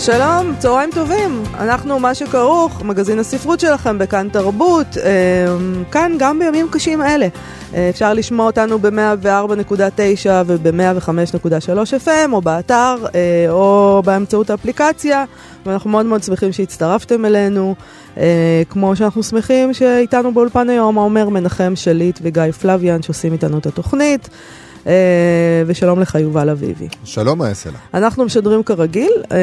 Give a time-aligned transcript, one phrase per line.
[0.00, 1.42] שלום, צהריים טובים.
[1.54, 5.46] אנחנו מה שכרוך, מגזין הספרות שלכם בכאן תרבות, אה,
[5.90, 7.28] כאן גם בימים קשים אלה.
[7.74, 15.24] אה, אפשר לשמוע אותנו ב-104.9 וב-105.3 FM, או באתר, אה, או באמצעות האפליקציה,
[15.66, 17.74] ואנחנו מאוד מאוד שמחים שהצטרפתם אלינו.
[18.68, 24.28] כמו שאנחנו שמחים שאיתנו באולפן היום העומר מנחם שליט וגיא פלוויאן שעושים איתנו את התוכנית.
[24.86, 24.92] אה,
[25.66, 26.88] ושלום לך, יובל אביבי.
[27.04, 27.98] שלום, מה יעשה לה?
[27.98, 29.36] אנחנו משדרים כרגיל, אה,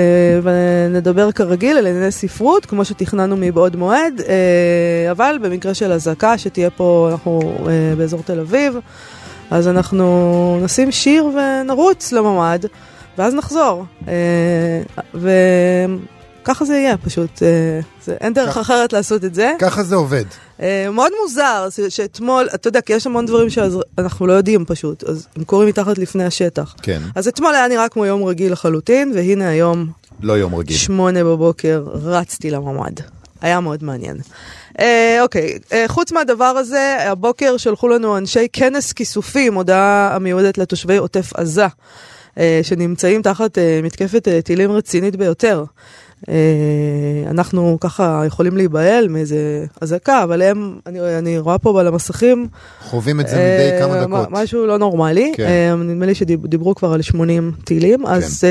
[0.43, 6.69] ונדבר כרגיל על ענייני ספרות, כמו שתכננו מבעוד מועד, אה, אבל במקרה של אזעקה, שתהיה
[6.69, 7.57] פה, אנחנו
[7.97, 8.77] באזור תל אביב,
[9.51, 12.59] אז אנחנו נשים שיר ונרוץ לממ"ד,
[13.17, 13.85] ואז נחזור.
[15.13, 17.43] וככה זה יהיה, פשוט.
[18.21, 19.51] אין דרך אחרת לעשות את זה.
[19.59, 20.25] ככה זה עובד.
[20.59, 25.27] Uh, מאוד מוזר שאתמול, אתה יודע, כי יש המון דברים שאנחנו לא יודעים פשוט, אז
[25.35, 26.75] הם קורים מתחת לפני השטח.
[26.81, 27.01] כן.
[27.15, 29.87] אז אתמול היה נראה כמו יום רגיל לחלוטין, והנה היום...
[30.21, 30.77] לא יום רגיל.
[30.77, 32.99] שמונה בבוקר, רצתי לממ"ד.
[33.41, 34.17] היה מאוד מעניין.
[34.77, 34.81] Uh,
[35.21, 41.33] אוקיי, uh, חוץ מהדבר הזה, הבוקר שלחו לנו אנשי כנס כיסופים, הודעה המיועדת לתושבי עוטף
[41.33, 45.63] עזה, uh, שנמצאים תחת uh, מתקפת טילים רצינית ביותר.
[46.29, 52.47] אה, אנחנו ככה יכולים להיבהל מאיזה אזעקה, אבל הם, אני, אני רואה פה על המסכים...
[52.81, 54.27] חווים את זה מדי כמה אה, דקות.
[54.31, 55.33] משהו לא נורמלי.
[55.35, 55.45] כן.
[55.45, 58.05] אה, נדמה לי שדיברו כבר על 80 טילים.
[58.05, 58.11] כן.
[58.11, 58.43] אז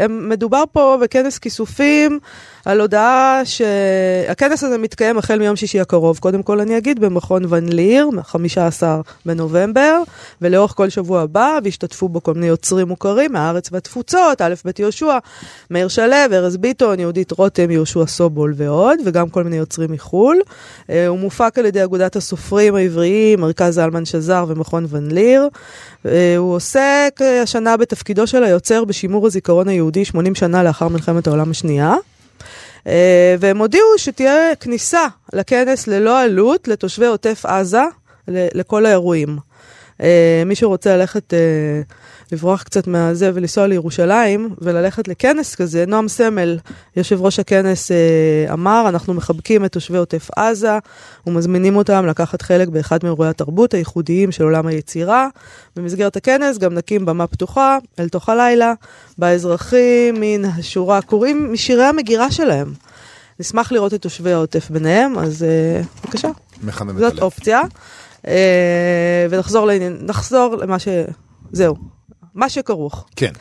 [0.00, 2.18] הם, מדובר פה בכנס כיסופים.
[2.64, 6.18] על הודעה שהכנס הזה מתקיים החל מיום שישי הקרוב.
[6.18, 10.02] קודם כל אני אגיד במכון ון ליר, 15 בנובמבר,
[10.42, 15.18] ולאורך כל שבוע הבא, והשתתפו בו כל מיני יוצרים מוכרים מהארץ והתפוצות, א' ב' יהושע,
[15.70, 20.40] מאיר שלו, ארז ביטון, יהודית רותם, יהושע סובול ועוד, וגם כל מיני יוצרים מחו"ל.
[20.90, 25.48] אה, הוא מופק על ידי אגודת הסופרים העבריים, מרכז זלמן שזר ומכון ון ליר.
[26.06, 31.26] אה, הוא עוסק אה, השנה בתפקידו של היוצר בשימור הזיכרון היהודי 80 שנה לאחר מלחמת
[31.26, 31.94] העולם השנייה.
[32.86, 37.82] אה, והם הודיעו שתהיה כניסה לכנס ללא עלות לתושבי עוטף עזה,
[38.28, 39.38] לכל האירועים.
[40.00, 41.38] אה, מי שרוצה ללכת, אה,
[42.34, 46.58] לברוח קצת מהזה ולנסוע לירושלים וללכת לכנס כזה, נועם סמל,
[46.96, 47.90] יושב ראש הכנס,
[48.52, 50.78] אמר, אנחנו מחבקים את תושבי עוטף עזה
[51.26, 55.28] ומזמינים אותם לקחת חלק באחד מאירועי התרבות הייחודיים של עולם היצירה.
[55.76, 58.72] במסגרת הכנס גם נקים במה פתוחה אל תוך הלילה,
[59.18, 62.72] בה אזרחים מן השורה קוראים משירי המגירה שלהם.
[63.40, 65.46] נשמח לראות את תושבי העוטף ביניהם, אז
[66.04, 66.28] בבקשה.
[66.62, 67.10] מחמם את הלב.
[67.10, 67.60] זאת אופציה.
[68.26, 70.88] אה, ונחזור לעניין, נחזור למה ש...
[71.52, 71.76] זהו,
[72.34, 73.04] מה שכרוך.
[73.16, 73.32] כן.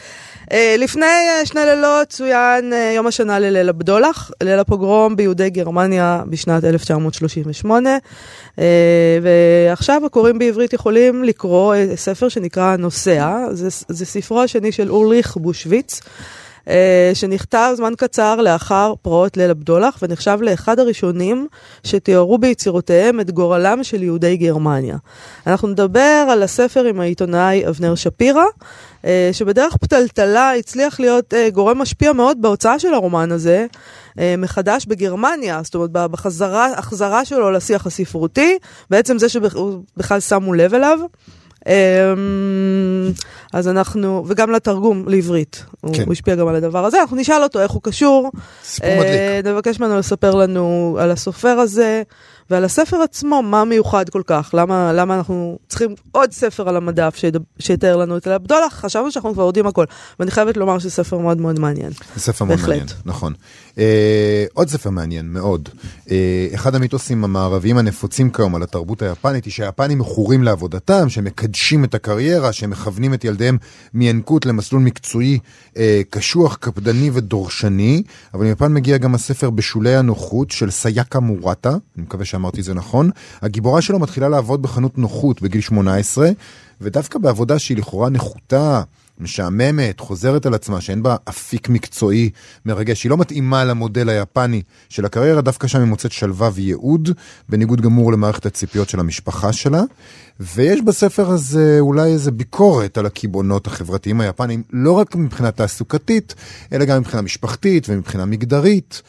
[0.43, 6.21] Uh, לפני uh, שני לילות צוין uh, יום השנה לליל הבדולח, ליל הפוגרום ביהודי גרמניה
[6.27, 8.61] בשנת 1938, uh,
[9.23, 15.37] ועכשיו הקוראים בעברית יכולים לקרוא uh, ספר שנקרא נוסע, זה, זה ספרו השני של אורליך
[15.37, 16.01] בושוויץ.
[16.69, 21.47] אה, שנכתב זמן קצר לאחר פרעות ליל הבדולח, ונחשב לאחד הראשונים
[21.83, 24.97] שתיארו ביצירותיהם את גורלם של יהודי גרמניה.
[25.47, 28.45] אנחנו נדבר על הספר עם העיתונאי אבנר שפירא,
[29.05, 33.65] אה, שבדרך פתלתלה הצליח להיות אה, גורם משפיע מאוד בהוצאה של הרומן הזה.
[34.37, 38.57] מחדש בגרמניה, זאת אומרת בחזרה, החזרה שלו לשיח הספרותי,
[38.89, 40.99] בעצם זה שבכלל שמו לב אליו.
[41.67, 43.11] אמ,
[43.53, 46.03] אז אנחנו, וגם לתרגום לעברית, כן.
[46.03, 48.31] הוא השפיע גם על הדבר הזה, אנחנו נשאל אותו איך הוא קשור.
[48.63, 49.09] סיפור מדליק.
[49.09, 52.03] אה, נבקש ממנו לספר לנו על הסופר הזה,
[52.49, 54.49] ועל הספר עצמו, מה מיוחד כל כך?
[54.53, 57.15] למה, למה אנחנו צריכים עוד ספר על המדף
[57.59, 58.73] שיתאר לנו את הבדולח?
[58.73, 59.85] חשבנו שאנחנו כבר יודעים הכל,
[60.19, 61.91] ואני חייבת לומר שזה ספר מאוד מאוד מעניין.
[62.15, 63.33] זה ספר מאוד מעניין, נכון.
[63.77, 65.69] אה, עוד ספר מעניין מאוד.
[66.11, 71.93] אה, אחד המיתוסים המערביים הנפוצים כיום על התרבות היפנית היא שהיפנים מכורים לעבודתם, שמקדשים את
[71.93, 73.57] הקריירה, שמכוונים את ילדיהם
[73.93, 75.39] מינקות למסלול מקצועי
[75.77, 78.03] אה, קשוח, קפדני ודורשני,
[78.33, 83.09] אבל מיפן מגיע גם הספר בשולי הנוחות של סייקה מורטה, אני מקווה שאמרתי זה נכון.
[83.41, 86.29] הגיבורה שלו מתחילה לעבוד בחנות נוחות בגיל 18,
[86.81, 88.81] ודווקא בעבודה שהיא לכאורה נחותה,
[89.19, 92.29] משעממת, חוזרת על עצמה, שאין בה אפיק מקצועי
[92.65, 97.09] מרגש, היא לא מתאימה למודל היפני של הקריירה, דווקא שם היא מוצאת שלווה וייעוד,
[97.49, 99.81] בניגוד גמור למערכת הציפיות של המשפחה שלה.
[100.39, 106.35] ויש בספר הזה אולי איזה ביקורת על הקיבעונות החברתיים היפניים, לא רק מבחינה תעסוקתית,
[106.73, 109.01] אלא גם מבחינה משפחתית ומבחינה מגדרית.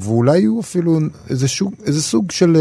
[0.00, 0.98] ואולי יהיו אפילו
[1.30, 2.56] איזה, שוק, איזה סוג של...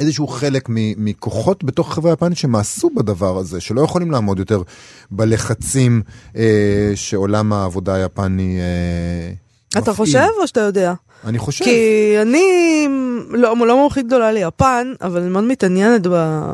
[0.00, 4.62] איזשהו חלק מכוחות בתוך החברה היפנית שמעשו בדבר הזה, שלא יכולים לעמוד יותר
[5.10, 6.02] בלחצים
[6.36, 9.32] אה, שעולם העבודה היפני אה,
[9.70, 9.96] אתה מפעיל.
[9.96, 10.94] חושב או שאתה יודע?
[11.24, 11.64] אני חושב.
[11.64, 12.88] כי אני
[13.30, 16.06] לא, לא מומחית גדולה ליפן, אבל אני מאוד מתעניינת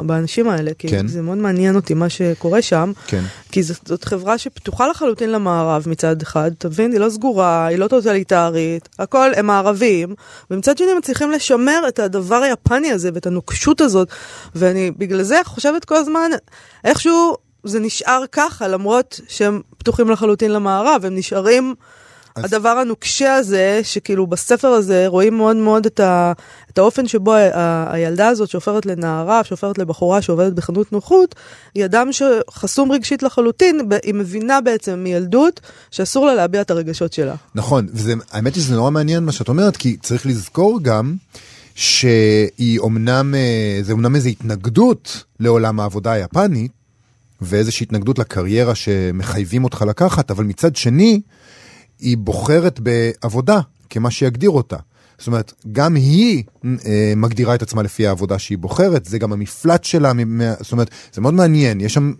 [0.06, 1.06] באנשים האלה, כי כן.
[1.06, 2.92] זה מאוד מעניין אותי מה שקורה שם.
[3.06, 3.22] כן.
[3.52, 7.88] כי זאת, זאת חברה שפתוחה לחלוטין למערב מצד אחד, תבין, היא לא סגורה, היא לא
[7.88, 10.14] טוטליטרית, הכל, הם מערבים,
[10.50, 14.08] ומצד שני מצליחים לשמר את הדבר היפני הזה ואת הנוקשות הזאת,
[14.54, 16.30] ואני בגלל זה חושבת כל הזמן,
[16.84, 21.74] איכשהו זה נשאר ככה, למרות שהם פתוחים לחלוטין למערב, הם נשארים...
[22.36, 22.44] אז...
[22.44, 26.32] הדבר הנוקשה הזה, שכאילו בספר הזה רואים מאוד מאוד את, ה,
[26.70, 31.34] את האופן שבו ה, ה, הילדה הזאת שהופכת לנערה, שהופכת לבחורה שעובדת בחנות נוחות,
[31.74, 37.34] היא אדם שחסום רגשית לחלוטין, היא מבינה בעצם מילדות שאסור לה להביע את הרגשות שלה.
[37.54, 41.16] נכון, והאמת היא שזה נורא מעניין מה שאת אומרת, כי צריך לזכור גם
[41.74, 46.72] שהיא אומנם, אה, זה אומנם איזו התנגדות לעולם העבודה היפנית,
[47.42, 51.20] ואיזושהי התנגדות לקריירה שמחייבים אותך לקחת, אבל מצד שני,
[52.02, 53.60] היא בוחרת בעבודה
[53.90, 54.76] כמה שיגדיר אותה.
[55.18, 59.84] זאת אומרת, גם היא אה, מגדירה את עצמה לפי העבודה שהיא בוחרת, זה גם המפלט
[59.84, 60.12] שלה,
[60.60, 62.12] זאת אומרת, זה מאוד מעניין, יש שם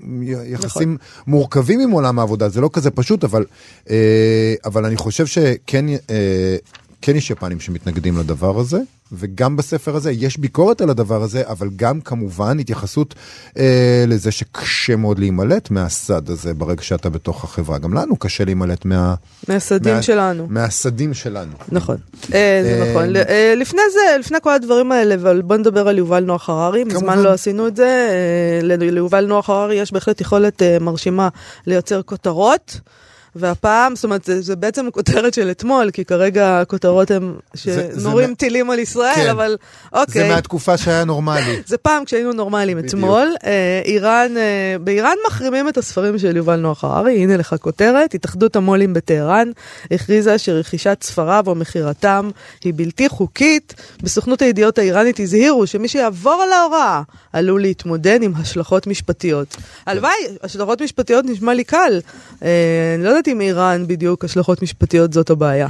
[0.46, 1.06] יחסים נכון.
[1.26, 3.44] מורכבים עם עולם העבודה, זה לא כזה פשוט, אבל,
[3.90, 6.56] אה, אבל אני חושב שכן אה,
[7.02, 8.78] כן יש יפנים שמתנגדים לדבר הזה.
[9.12, 13.14] וגם בספר הזה יש ביקורת על הדבר הזה, אבל גם כמובן התייחסות
[13.58, 17.78] אה, לזה שקשה מאוד להימלט מהסד הזה ברגע שאתה בתוך החברה.
[17.78, 19.14] גם לנו קשה להימלט מה...
[19.48, 20.46] מהסדים מה, שלנו.
[20.50, 21.52] מהסדים שלנו.
[21.68, 21.96] נכון,
[22.34, 23.16] אה, זה אה, נכון.
[23.16, 27.18] אה, לפני זה, לפני כל הדברים האלה, אבל בוא נדבר על יובל נוח הררי, מזמן
[27.18, 28.08] לא עשינו את זה.
[28.62, 31.28] אה, ליובל נוח הררי יש בהחלט יכולת אה, מרשימה
[31.66, 32.80] לייצר כותרות.
[33.36, 38.34] והפעם, זאת אומרת, זה, זה בעצם כותרת של אתמול, כי כרגע הכותרות הן שנורים זה,
[38.34, 39.30] טילים על ישראל, כן.
[39.30, 39.56] אבל
[39.92, 40.22] אוקיי.
[40.22, 41.62] זה מהתקופה שהיה נורמלי.
[41.66, 43.34] זה פעם כשהיינו נורמליים אתמול.
[43.44, 48.56] אה, איראן, אה, באיראן מחרימים את הספרים של יובל נוח הררי, הנה לך כותרת, התאחדות
[48.56, 49.50] המו"לים בטהרן
[49.90, 52.30] הכריזה שרכישת ספריו או מכירתם
[52.64, 53.74] היא בלתי חוקית.
[54.02, 57.02] בסוכנות הידיעות האיראנית הזהירו שמי שיעבור על ההוראה
[57.32, 59.56] עלול להתמודד עם השלכות משפטיות.
[59.86, 60.12] הלוואי,
[60.42, 62.00] השלכות משפטיות נשמע לי קל.
[62.42, 65.68] אה, אני לא יודעת יודעת אם איראן בדיוק השלכות משפטיות זאת הבעיה.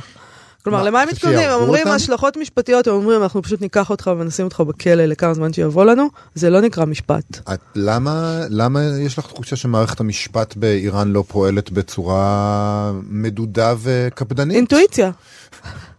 [0.65, 1.51] כלומר, למה הם מתכוונים?
[1.51, 5.53] הם אומרים השלכות משפטיות, הם אומרים אנחנו פשוט ניקח אותך ונשים אותך בכלא לכמה זמן
[5.53, 7.53] שיבוא לנו, זה לא נקרא משפט.
[7.55, 14.57] את, למה, למה יש לך תחושה שמערכת המשפט באיראן לא פועלת בצורה מדודה וקפדנית?
[14.57, 15.11] אינטואיציה.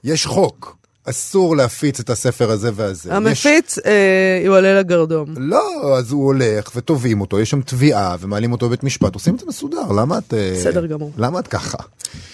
[0.04, 0.78] יש חוק.
[1.10, 3.16] אסור להפיץ את הספר הזה והזה.
[3.16, 3.84] המפיץ יש...
[3.86, 5.26] אה, יועלה לגרדום.
[5.38, 9.40] לא, אז הוא הולך ותובעים אותו, יש שם תביעה ומעלים אותו בבית משפט, עושים את
[9.40, 10.34] זה מסודר, למה את...
[10.34, 11.12] אה, בסדר גמור.
[11.18, 11.78] למה את ככה?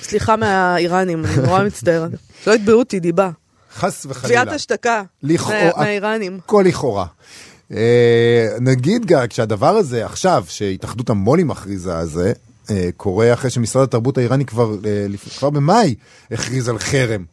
[0.02, 2.12] סליחה מהאיראנים, אני נורא מצטערת.
[2.44, 3.30] שלא יתבעו אותי דיבה.
[3.76, 4.42] חס וחלילה.
[4.42, 6.40] תביעת השתקה מהאיראנים.
[6.46, 7.06] הכל לכאורה.
[7.74, 12.34] אה, נגיד גם, כשהדבר הזה עכשיו, שהתאחדות המו"לים מכריזה על זה,
[12.70, 15.06] אה, קורה אחרי שמשרד התרבות האיראני כבר, אה,
[15.38, 15.96] כבר במאי
[16.32, 17.26] הכריז על חרם.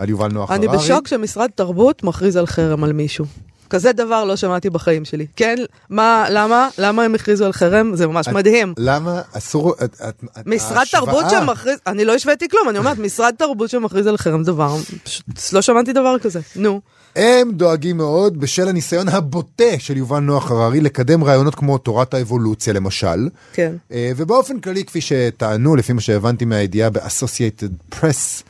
[0.00, 0.66] על יובל נוח הררי.
[0.66, 3.24] אני בשוק שמשרד תרבות מכריז על חרם על מישהו.
[3.70, 5.26] כזה דבר לא שמעתי בחיים שלי.
[5.36, 5.56] כן,
[5.90, 6.68] מה, למה?
[6.78, 7.96] למה הם הכריזו על חרם?
[7.96, 8.74] זה ממש את, מדהים.
[8.78, 9.74] למה אסור...
[9.84, 11.04] את, את, משרד ההשוואה...
[11.04, 15.24] תרבות שמכריז, אני לא השוויתי כלום, אני אומרת, משרד תרבות שמכריז על חרם דבר, פשוט
[15.52, 16.80] לא שמעתי דבר כזה, נו.
[17.16, 22.72] הם דואגים מאוד בשל הניסיון הבוטה של יובל נוח הררי לקדם רעיונות כמו תורת האבולוציה
[22.72, 23.28] למשל.
[23.52, 23.72] כן.
[23.92, 28.42] אה, ובאופן כללי, כפי שטענו, לפי מה שהבנתי מהידיעה ב-Associated Press,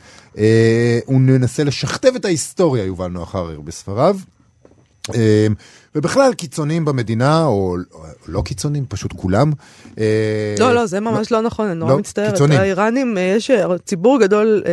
[1.05, 4.17] הוא מנסה לשכתב את ההיסטוריה, יובל נוח הררי בספריו.
[5.09, 5.47] אה,
[5.95, 7.75] ובכלל קיצונים במדינה, או
[8.27, 9.51] לא קיצונים, פשוט כולם.
[9.99, 12.41] אה, לא, לא, זה ממש לא, נכון, אני נורא לא, מצטערת.
[12.41, 13.51] האיראנים, יש
[13.85, 14.63] ציבור גדול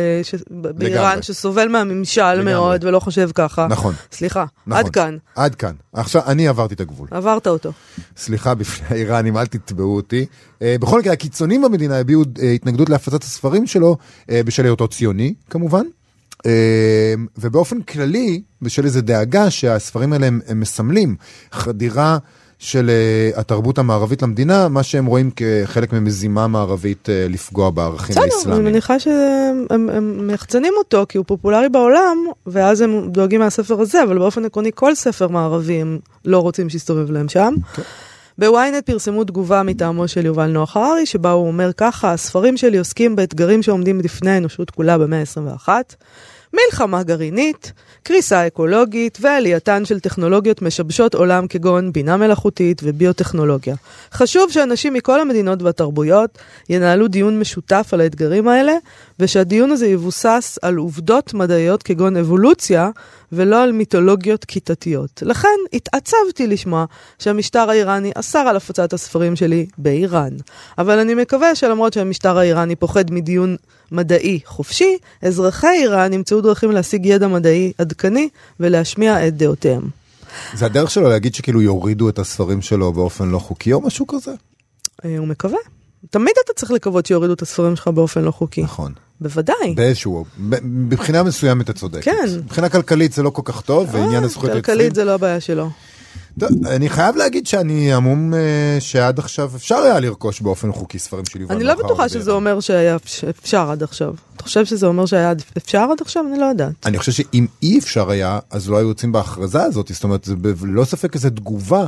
[0.49, 3.67] באיראן שסובל מהממשל מאוד ולא חושב ככה.
[3.69, 3.93] נכון.
[4.11, 4.85] סליחה, נכון.
[4.85, 5.17] עד כאן.
[5.35, 5.73] עד כאן.
[5.93, 7.07] עכשיו, אני עברתי את הגבול.
[7.11, 7.71] עברת אותו.
[8.17, 10.25] סליחה בפני האיראנים, אל תתבעו אותי.
[10.61, 12.23] בכל מקרה, הקיצונים במדינה הביעו
[12.55, 13.97] התנגדות להפצת הספרים שלו
[14.29, 15.83] בשל היותו ציוני, כמובן.
[16.45, 16.51] אמ,
[17.37, 21.15] ובאופן כללי, בשל איזה דאגה שהספרים האלה הם, הם מסמלים
[21.51, 22.17] חדירה
[22.59, 28.39] של uh, התרבות המערבית למדינה, מה שהם רואים כחלק ממזימה מערבית uh, לפגוע בערכים האסלאמיים.
[28.39, 32.17] בסדר, אני מניחה שהם מייחצנים אותו כי הוא פופולרי בעולם,
[32.47, 37.11] ואז הם דואגים מהספר הזה, אבל באופן עקרוני כל ספר מערבי הם לא רוצים שיסתובב
[37.11, 37.53] להם שם.
[37.57, 37.69] Okay.
[37.69, 37.83] אוקיי.
[38.39, 43.15] בוויינט פרסמו תגובה מטעמו של יובל נוח הררי, שבה הוא אומר ככה, הספרים שלי עוסקים
[43.15, 45.69] באתגרים שעומדים לפני האנושות כולה במאה ה-21.
[46.53, 53.75] מלחמה גרעינית, קריסה אקולוגית ועלייתן של טכנולוגיות משבשות עולם כגון בינה מלאכותית וביוטכנולוגיה.
[54.13, 56.37] חשוב שאנשים מכל המדינות והתרבויות
[56.69, 58.73] ינהלו דיון משותף על האתגרים האלה,
[59.19, 62.89] ושהדיון הזה יבוסס על עובדות מדעיות כגון אבולוציה,
[63.31, 65.23] ולא על מיתולוגיות כיתתיות.
[65.25, 66.85] לכן התעצבתי לשמוע
[67.19, 70.33] שהמשטר האיראני אסר על הפצת הספרים שלי באיראן.
[70.77, 73.55] אבל אני מקווה שלמרות שהמשטר האיראני פוחד מדיון
[73.91, 79.89] מדעי חופשי, אזרחי איראן ימצאו דרכים להשיג ידע מדעי עדכני ולהשמיע את דעותיהם.
[80.53, 84.31] זה הדרך שלו להגיד שכאילו יורידו את הספרים שלו באופן לא חוקי או משהו כזה?
[85.05, 85.59] אה, הוא מקווה.
[86.09, 88.63] תמיד אתה צריך לקוות שיורידו את הספרים שלך באופן לא חוקי.
[88.63, 88.93] נכון.
[89.21, 89.73] בוודאי.
[89.75, 90.25] באיזשהו,
[90.63, 92.01] מבחינה מסוימת אתה צודק.
[92.03, 92.25] כן.
[92.45, 94.77] מבחינה כלכלית זה לא כל כך טוב, ועניין הזכויות היוצרים...
[94.77, 95.69] כלכלית זה לא הבעיה שלו.
[96.65, 101.41] אני חייב להגיד שאני המום אה, שעד עכשיו אפשר היה לרכוש באופן חוקי ספרים של
[101.41, 102.97] יובל אני לא בטוחה שזה אומר שהיה
[103.29, 104.13] אפשר עד עכשיו.
[104.35, 106.25] אתה חושב שזה אומר שהיה אפשר עד עכשיו?
[106.31, 106.73] אני לא יודעת.
[106.85, 110.35] אני חושב שאם אי אפשר היה, אז לא היו יוצאים בהכרזה הזאת, זאת אומרת, זה
[110.63, 111.87] ללא ספק איזה תגובה.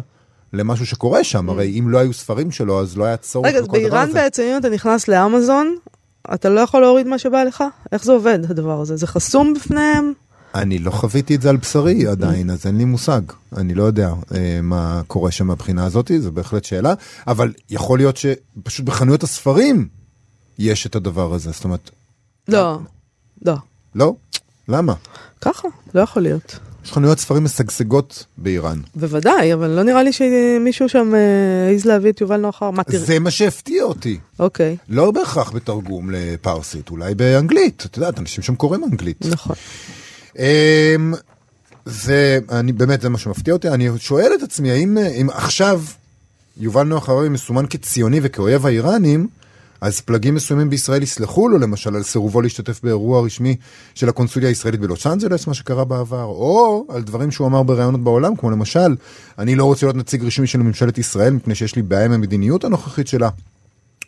[0.54, 1.52] למשהו שקורה שם, mm.
[1.52, 3.78] הרי אם לא היו ספרים שלו, אז לא היה צורך בכל דבר הזה.
[3.78, 5.76] רגע, באיראן בעצם אם אתה נכנס לאמזון,
[6.34, 7.64] אתה לא יכול להוריד מה שבא לך?
[7.92, 8.96] איך זה עובד הדבר הזה?
[8.96, 10.14] זה חסום בפניהם?
[10.56, 13.22] אני לא חוויתי את זה על בשרי עדיין, אז אין לי מושג.
[13.58, 16.94] אני לא יודע אה, מה קורה שם מבחינה הזאת, זו בהחלט שאלה.
[17.28, 19.88] אבל יכול להיות שפשוט בחנויות הספרים
[20.60, 21.90] יש את הדבר הזה, זאת אומרת...
[22.48, 22.80] לא,
[23.46, 23.56] לא.
[23.96, 24.14] לא?
[24.68, 24.94] למה?
[25.42, 26.60] ככה, לא יכול להיות.
[26.86, 28.80] יש חנויות ספרים משגשגות באיראן.
[28.96, 32.72] בוודאי, אבל לא נראה לי שמישהו שם אה, העז להביא את יובל נוחר.
[32.72, 33.00] מה תראה?
[33.00, 34.20] זה מה שהפתיע אותי.
[34.40, 34.78] אוקיי.
[34.90, 37.84] לא בהכרח בתרגום לפרסית, אולי באנגלית.
[37.86, 39.26] את יודעת, אנשים שם קוראים אנגלית.
[39.26, 39.56] נכון.
[40.40, 40.44] אמ,
[41.86, 43.70] זה, אני באמת, זה מה שמפתיע אותי.
[43.70, 45.82] אני שואל את עצמי, האם אם עכשיו
[46.58, 49.28] יובל נוח הררי מסומן כציוני וכאויב האיראנים,
[49.82, 53.56] אז פלגים מסוימים בישראל יסלחו לו למשל על סירובו להשתתף באירוע רשמי
[53.96, 58.36] של הקונסוליה הישראלית בלוס אנג'לס, מה שקרה בעבר, או על דברים שהוא אמר בראיונות בעולם,
[58.36, 58.96] כמו למשל,
[59.40, 62.64] אני לא רוצה להיות נציג רשמי של ממשלת ישראל מפני שיש לי בעיה עם המדיניות
[62.64, 63.30] הנוכחית שלה.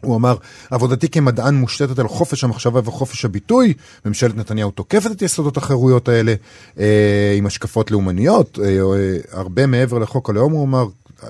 [0.02, 0.36] הוא אמר,
[0.72, 3.74] עבודתי כמדען מושתתת על חופש המחשבה וחופש הביטוי,
[4.06, 6.34] ממשלת נתניהו תוקפת את יסודות החירויות האלה
[6.80, 10.86] אה, עם השקפות לאומניות, אה, אה, הרבה מעבר לחוק הלאום, הוא אמר,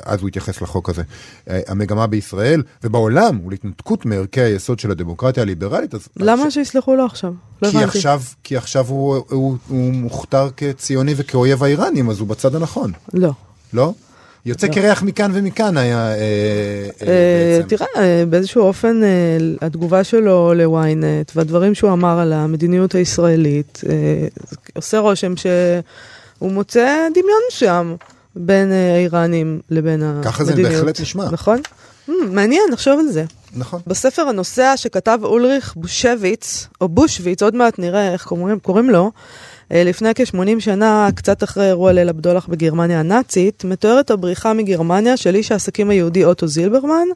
[0.05, 1.01] אז הוא התייחס לחוק הזה.
[1.50, 5.93] אה, המגמה בישראל ובעולם הוא להתנתקות מערכי היסוד של הדמוקרטיה הליברלית.
[5.93, 6.53] אז למה ש...
[6.53, 7.33] שיסלחו לו עכשיו?
[7.62, 12.27] לא כי, עכשיו כי עכשיו הוא, הוא, הוא, הוא מוכתר כציוני וכאויב האיראנים, אז הוא
[12.27, 12.91] בצד הנכון.
[13.13, 13.31] לא.
[13.73, 13.93] לא?
[14.45, 14.73] יוצא לא.
[14.73, 16.15] קרח מכאן ומכאן היה אה,
[17.01, 17.77] אה, בעצם.
[17.77, 19.01] תראה, באיזשהו אופן
[19.62, 23.81] התגובה שלו לוויינט והדברים שהוא אמר על המדיניות הישראלית,
[24.75, 27.95] עושה רושם שהוא מוצא דמיון שם.
[28.35, 30.25] בין אה, האיראנים לבין המדיניות.
[30.25, 31.29] ככה זה בהחלט נשמע.
[31.31, 31.61] נכון?
[32.07, 33.23] Hmm, מעניין, נחשוב על זה.
[33.55, 33.81] נכון.
[33.87, 39.11] בספר הנוסע שכתב אולריך בושוויץ, או בושוויץ, עוד מעט נראה איך קוראים, קוראים לו,
[39.71, 45.35] אה, לפני כ-80 שנה, קצת אחרי אירוע ליל הבדולח בגרמניה הנאצית, מתוארת הבריחה מגרמניה של
[45.35, 47.07] איש העסקים היהודי אוטו זילברמן.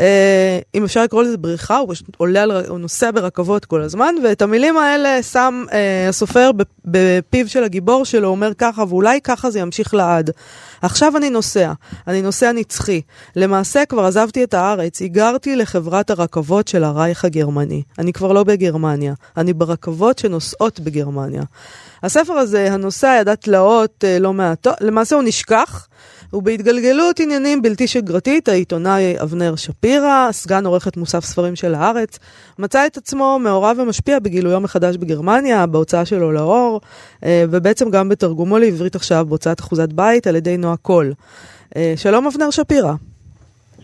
[0.00, 4.14] אה, אם אפשר לקרוא לזה בריחה, הוא פשוט עולה על, הוא נוסע ברכבות כל הזמן,
[4.24, 6.50] ואת המילים האלה שם אה, הסופר
[6.84, 10.30] בפיו של הגיבור שלו, אומר ככה, ואולי ככה זה ימשיך לעד.
[10.82, 11.72] עכשיו אני נוסע,
[12.06, 13.00] אני נוסע נצחי.
[13.36, 17.82] למעשה כבר עזבתי את הארץ, היגרתי לחברת הרכבות של הרייך הגרמני.
[17.98, 21.42] אני כבר לא בגרמניה, אני ברכבות שנוסעות בגרמניה.
[22.02, 25.88] הספר הזה, הנוסע ידע תלאות אה, לא מעטות, למעשה הוא נשכח.
[26.32, 32.18] ובהתגלגלות עניינים בלתי שגרתית, העיתונאי אבנר שפירא, סגן עורכת מוסף ספרים של הארץ,
[32.58, 36.80] מצא את עצמו מעורב ומשפיע בגילויו מחדש בגרמניה, בהוצאה שלו לאור,
[37.24, 41.12] אה, ובעצם גם בתרגומו לעברית עכשיו בהוצאת אחוזת בית על ידי נועה קול.
[41.76, 42.92] אה, שלום אבנר שפירא.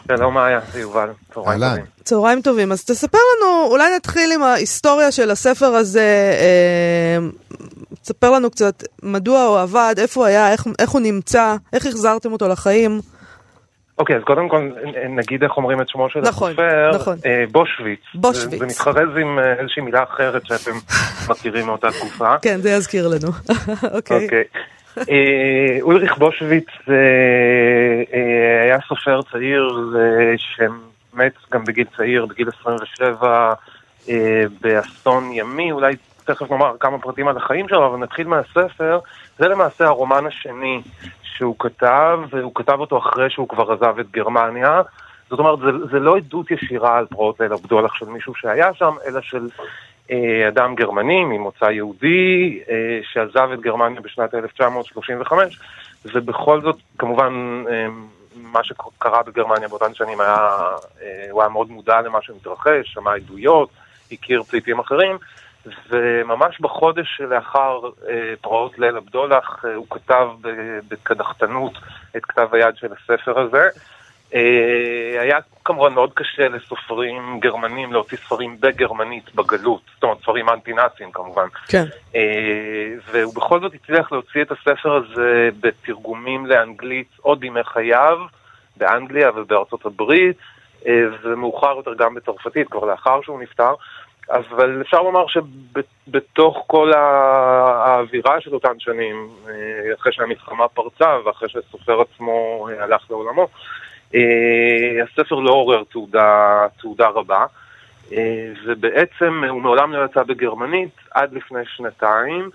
[0.09, 1.94] שלום מאיה, זה יובל, צהריים טובים.
[2.05, 7.19] צהריים טובים, אז תספר לנו, אולי נתחיל עם ההיסטוריה של הספר הזה, אה,
[8.03, 12.33] תספר לנו קצת מדוע הוא עבד, איפה הוא היה, איך, איך הוא נמצא, איך החזרתם
[12.33, 13.01] אותו לחיים.
[13.99, 14.71] אוקיי, okay, אז קודם כל
[15.09, 17.17] נגיד איך אומרים את שמו של נכון, הסופר, נכון.
[17.27, 18.01] אה, בושוויץ.
[18.15, 18.51] בושוויץ.
[18.51, 20.73] זה, זה מתחרז עם אה, איזושהי מילה אחרת שאתם
[21.31, 22.39] מכירים מאותה תקופה.
[22.39, 23.29] כן, זה יזכיר לנו.
[23.97, 24.17] אוקיי.
[24.17, 24.23] okay.
[24.23, 24.45] אוקיי.
[24.99, 26.95] אה, אולריך בושוויץ אה,
[28.63, 30.33] היה סופר צעיר אה,
[31.15, 33.55] שמת גם בגיל צעיר, בגיל 27,
[34.09, 35.95] אה, באסון ימי, אולי
[36.25, 38.99] תכף נאמר כמה פרטים על החיים שלו, אבל נתחיל מהספר.
[39.39, 40.83] זה למעשה הרומן השני
[41.23, 44.83] שהוא כתב, והוא כתב אותו אחרי שהוא כבר עזב את גרמניה.
[45.31, 48.95] זאת אומרת, זה, זה לא עדות ישירה על פרעות ליל הבדולח של מישהו שהיה שם,
[49.07, 49.49] אלא של
[50.11, 55.59] אה, אדם גרמני ממוצא יהודי אה, שעזב את גרמניה בשנת 1935,
[56.15, 57.87] ובכל זאת, כמובן, אה,
[58.37, 60.37] מה שקרה בגרמניה באותן שנים היה,
[61.03, 63.69] אה, הוא היה מאוד מודע למה שמתרחש, שמע עדויות,
[64.13, 65.19] הכיר פליטים אחרים.
[65.89, 67.81] וממש בחודש שלאחר
[68.41, 70.29] פרעות ליל הבדולח הוא כתב
[70.89, 71.73] בקדחתנות
[72.17, 73.69] את כתב היד של הספר הזה.
[75.21, 81.47] היה כמובן מאוד קשה לסופרים גרמנים להוציא ספרים בגרמנית בגלות, זאת אומרת ספרים אנטי-נאצים כמובן.
[81.69, 81.85] כן.
[83.11, 88.19] והוא בכל זאת הצליח להוציא את הספר הזה בתרגומים לאנגלית עוד בימי חייו,
[88.77, 90.37] באנגליה ובארצות הברית,
[91.23, 93.75] ומאוחר יותר גם בצרפתית, כבר לאחר שהוא נפטר.
[94.31, 99.29] אבל אפשר לומר שבתוך כל האווירה של אותן שנים,
[100.01, 103.49] אחרי שהמלחמה פרצה ואחרי שהסופר עצמו הלך לעולמו,
[105.03, 107.47] הספר לא עורר תעודה, תעודה רבה,
[108.67, 112.51] ובעצם הוא מעולם לא יצא בגרמנית עד לפני שנתיים.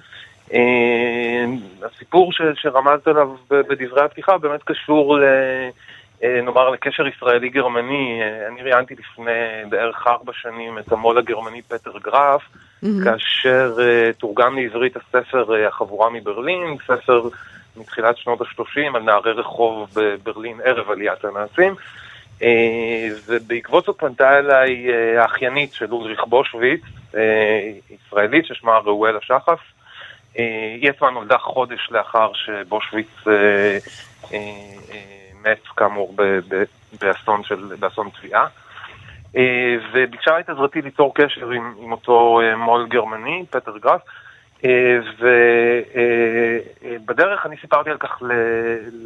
[1.84, 5.24] הסיפור שרמזת עליו בדברי הפתיחה באמת קשור ל...
[6.24, 9.32] נאמר לקשר ישראלי-גרמני, אני ראיינתי לפני
[9.70, 12.88] בערך ארבע שנים את המו"ל הגרמני פטר גרף, mm-hmm.
[13.04, 13.76] כאשר
[14.18, 17.22] תורגם לעברית הספר החבורה מברלין, ספר
[17.78, 21.76] מתחילת שנות ה-30 על נערי רחוב בברלין ערב עליית הנאצים.
[22.40, 22.44] Uh,
[23.28, 27.16] ובעקבות זאת פנתה אליי uh, האחיינית של אולריך בושוויץ, uh,
[27.90, 29.60] ישראלית ששמה ראואלה שחף.
[30.80, 33.08] היא עצמה נולדה חודש לאחר שבושוויץ
[35.44, 36.16] מת כאמור
[37.02, 38.48] באסון, של, באסון תביעה.
[39.38, 44.14] אה, וביקשה את עזרתי ליצור קשר עם, עם אותו אה, מו"ל גרמני, פטר גרף, אה,
[46.84, 48.22] ובדרך אני סיפרתי על כך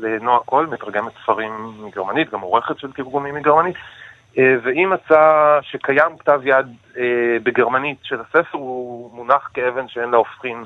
[0.02, 3.76] לנועה קול, מתרגמת ספרים מגרמנית, גם עורכת של תרגומים מגרמנית,
[4.38, 6.66] והיא מצאה שקיים כתב יד
[7.44, 10.64] בגרמנית של הספר, הוא מונח כאבן שאין לה הופכין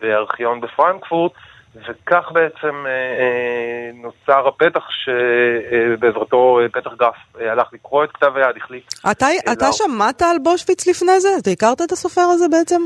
[0.00, 1.32] בארכיון בפרנקפורט,
[1.74, 8.56] וכך בעצם אה, אה, נוצר הפתח שבעזרתו אה, פתח גרף הלך לקרוא את כתב היד,
[8.56, 8.94] החליט.
[9.10, 11.28] אתה, אתה שמעת על בושוויץ לפני זה?
[11.38, 12.82] אתה הכרת את הסופר הזה בעצם?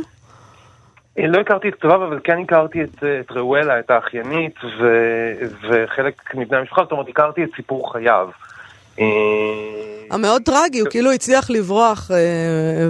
[1.19, 4.87] לא הכרתי את כתביו, אבל כן הכרתי את, את ראואלה, את האחיינית, ו,
[5.71, 8.29] וחלק מבני המשפחה, זאת אומרת, הכרתי את סיפור חייו.
[10.11, 12.11] המאוד טרגי, הוא כאילו הצליח לברוח,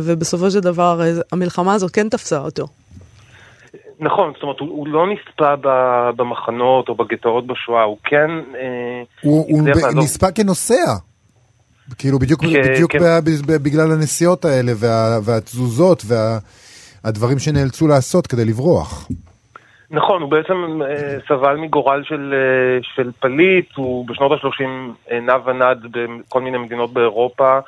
[0.03, 1.01] ובסופו של דבר
[1.33, 2.67] המלחמה הזאת כן תפסה אותו.
[4.01, 5.55] נכון, זאת אומרת, הוא, הוא לא נספה
[6.17, 8.31] במחנות או בגטאות בשואה, הוא כן...
[8.55, 10.95] אה, הוא, הוא ב- נספה כנוסע.
[11.99, 12.95] כאילו בדיוק, כ- בדיוק.
[13.63, 16.64] בגלל הנסיעות האלה וה, והתזוזות והדברים
[17.05, 19.09] וה, שנאלצו לעשות כדי לברוח.
[19.91, 24.65] נכון, הוא בעצם אה, סבל מגורל של, אה, של פליט, הוא בשנות ה-30
[25.11, 27.59] אה, נע ונד בכל מיני מדינות באירופה,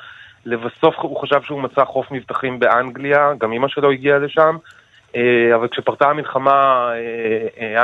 [0.45, 4.57] לבסוף הוא חשב שהוא מצא חוף מבטחים באנגליה, גם אימא שלו הגיעה לשם.
[5.15, 6.89] אה, אבל כשפרצה המלחמה,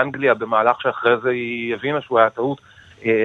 [0.02, 2.62] אנגליה, במהלך שאחרי זה היא הבינה שהוא היה טעות,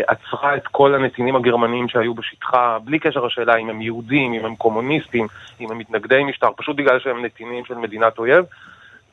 [0.06, 4.56] עצרה את כל הנתינים הגרמנים שהיו בשטחה, בלי קשר לשאלה אם הם יהודים, אם הם
[4.56, 5.26] קומוניסטים,
[5.60, 8.44] אם הם מתנגדי משטר, פשוט בגלל שהם נתינים של מדינת אויב.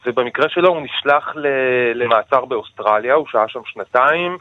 [0.06, 1.34] ובמקרה שלו הוא נשלח
[1.96, 4.38] למעצר באוסטרליה, הוא שהה שם שנתיים.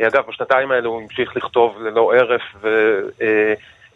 [0.00, 2.42] אגב, בשנתיים האלה הוא המשיך לכתוב ללא הרף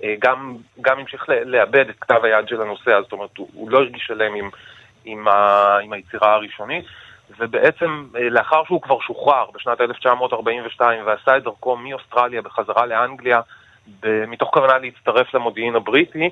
[0.02, 4.06] וגם גם המשיך לאבד את כתב היד של הנושא, זאת אומרת, הוא, הוא לא הרגיש
[4.06, 4.50] שלם עם...
[5.04, 6.84] עם, ה, עם היצירה הראשונית,
[7.38, 13.40] ובעצם אה, לאחר שהוא כבר שוחרר בשנת 1942 ועשה את דרכו מאוסטרליה בחזרה לאנגליה,
[14.04, 16.30] מתוך כוונה להצטרף למודיעין הבריטי,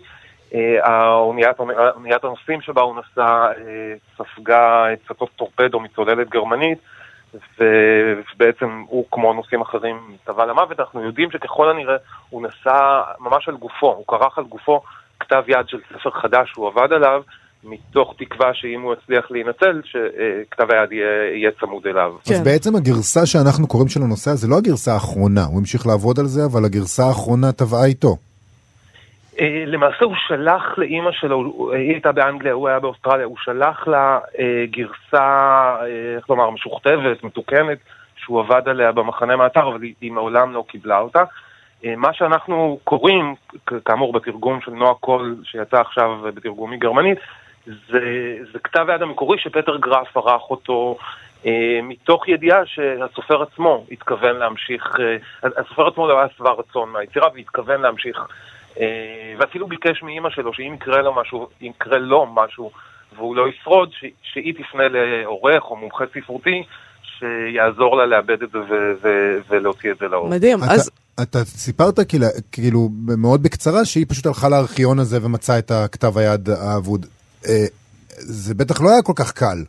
[0.55, 6.79] אה, אוניית הנוסעים שבה הוא נסע אה, ספגה הצתות טורפדו מצוללת גרמנית,
[7.59, 10.81] ובעצם הוא, כמו נוסעים אחרים, טבע למוות.
[10.81, 11.97] אנחנו יודעים שככל הנראה
[12.31, 14.81] הוא נסע ממש על גופו, הוא כרך על גופו
[15.21, 17.23] כתב יד של ספר חדש שהוא עבד עליו,
[17.65, 22.13] מתוך תקווה שאם הוא יצליח להינצל, שכתב היד יהיה, יהיה צמוד אליו.
[22.25, 22.35] כן.
[22.35, 26.27] אז בעצם הגרסה שאנחנו קוראים של הנושא הזה לא הגרסה האחרונה, הוא המשיך לעבוד על
[26.27, 28.17] זה, אבל הגרסה האחרונה טבעה איתו.
[29.41, 34.19] אה, למעשה הוא שלח לאימא שלו, היא הייתה באנגליה, הוא היה באוסטרליה, הוא שלח לה
[34.39, 37.79] אה, גרסה, אה, איך לומר, משוכתבת, מתוקנת,
[38.17, 41.23] שהוא עבד עליה במחנה מעצר, אבל היא, היא מעולם לא קיבלה אותה.
[41.97, 43.35] מה שאנחנו קוראים,
[43.85, 47.19] כאמור בתרגום של נועה קול, שיצא עכשיו בתרגום מגרמנית,
[47.67, 50.97] זה, זה כתב היד המקורי שפטר גרף ערך אותו
[51.47, 57.29] אה, מתוך ידיעה שהסופר עצמו התכוון להמשיך, אה, הסופר עצמו לא היה שבע רצון מהיצירה
[57.35, 58.19] והתכוון להמשיך,
[58.81, 62.71] אה, ואפילו ביקש מאימא שלו שאם יקרה לו משהו, אם יקרה לו משהו
[63.17, 66.63] והוא לא ישרוד, ש, שהיא תפנה לעורך או מומחה ספרותי
[67.03, 70.29] שיעזור לה לאבד את זה ו- ו- ולהוציא את זה לאור.
[70.29, 70.91] מדהים, אתה, אז...
[71.23, 76.49] אתה סיפרת כאילו, כאילו מאוד בקצרה שהיא פשוט הלכה לארכיון הזה ומצאה את הכתב היד
[76.49, 77.07] האבוד.
[77.49, 77.67] אה,
[78.19, 79.65] זה בטח לא היה כל כך קל.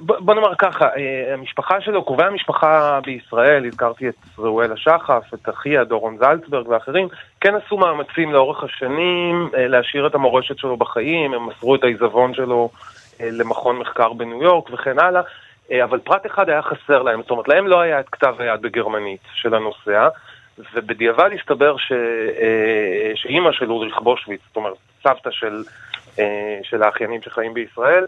[0.00, 0.88] בוא נאמר ככה,
[1.32, 7.08] המשפחה שלו, קרובי המשפחה בישראל, הזכרתי את ראואל השחף, את אחיה, דורון זלצברג ואחרים,
[7.40, 12.70] כן עשו מאמצים לאורך השנים להשאיר את המורשת שלו בחיים, הם מסרו את העיזבון שלו
[13.20, 15.22] למכון מחקר בניו יורק וכן הלאה,
[15.84, 19.20] אבל פרט אחד היה חסר להם, זאת אומרת, להם לא היה את כתב היד בגרמנית
[19.34, 20.08] של הנוסע,
[20.74, 21.92] ובדיעבד הסתבר ש...
[23.14, 25.62] שאימא של אוריך בושוויץ, זאת אומרת, סבתא של,
[26.62, 28.04] של האחיינים שחיים בישראל,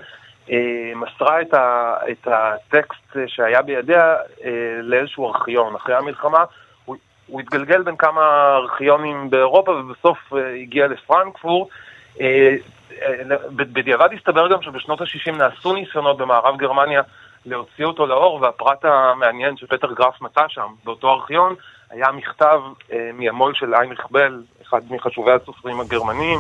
[0.51, 4.51] אה, מסרה את, ה, את הטקסט שהיה בידיה אה,
[4.83, 5.75] לאיזשהו ארכיון.
[5.75, 6.45] אחרי המלחמה
[6.85, 11.69] הוא, הוא התגלגל בין כמה ארכיונים באירופה ובסוף אה, הגיע לפרנקפורט.
[13.51, 17.03] בדיעבד הסתבר גם שבשנות ה-60 נעשו ניסיונות במערב גרמניה
[17.47, 21.55] להוציא אותו לאור, והפרט המעניין שפטר גרף מצא שם, באותו ארכיון,
[21.91, 22.61] היה מכתב
[22.93, 26.39] אה, מהמו"ל של איינריך בל, אחד מחשובי הסופרים הגרמנים,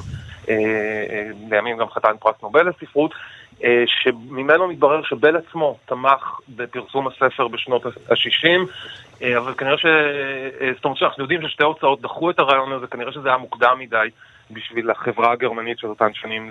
[0.48, 3.14] אה, אה, לימים גם חתן פרס נובל לספרות,
[3.86, 8.46] שממנו מתברר שבל עצמו תמך בפרסום הספר בשנות ה-60,
[9.22, 9.86] אה, אבל כנראה ש...
[10.74, 14.08] זאת אומרת שאנחנו יודעים ששתי הוצאות דחו את הרעיון הזה, כנראה שזה היה מוקדם מדי
[14.50, 16.50] בשביל החברה הגרמנית של אותן שנים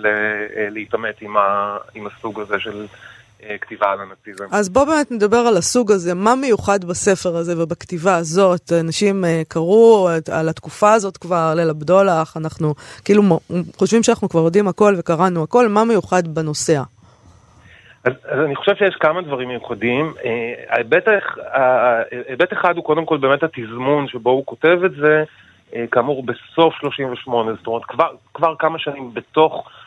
[0.70, 1.78] להתעמת עם, ה...
[1.96, 2.86] עם הסוג הזה של
[3.62, 4.46] כתיבה על הנאציזם.
[4.52, 8.72] אז בוא באמת נדבר על הסוג הזה, מה מיוחד בספר הזה ובכתיבה הזאת?
[8.86, 12.74] אנשים קראו על התקופה הזאת כבר, ליל הבדולח, אנחנו
[13.06, 13.24] כאילו
[13.78, 16.82] חושבים שאנחנו כבר יודעים הכל וקראנו הכל, מה מיוחד בנוסע?
[18.04, 20.14] אז, אז אני חושב שיש כמה דברים מיוחדים.
[20.26, 20.54] אה,
[22.28, 25.24] ההיבט אחד הוא קודם כל באמת התזמון שבו הוא כותב את זה,
[25.76, 29.87] אה, כאמור בסוף 38, זאת אומרת כבר, כבר כמה שנים בתוך אה,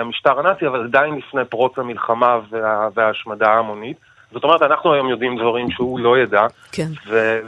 [0.00, 3.96] המשטר הנאצי, אבל עדיין לפני פרוץ המלחמה וה, וההשמדה ההמונית.
[4.32, 6.88] זאת אומרת, אנחנו היום יודעים דברים שהוא לא ידע, כן.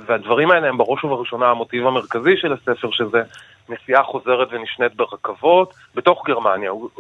[0.07, 3.23] והדברים האלה הם בראש ובראשונה המוטיב המרכזי של הספר, שזה
[3.69, 6.71] נסיעה חוזרת ונשנית ברכבות בתוך גרמניה.
[6.71, 6.91] הוא,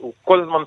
[0.00, 0.62] הוא כל הזמן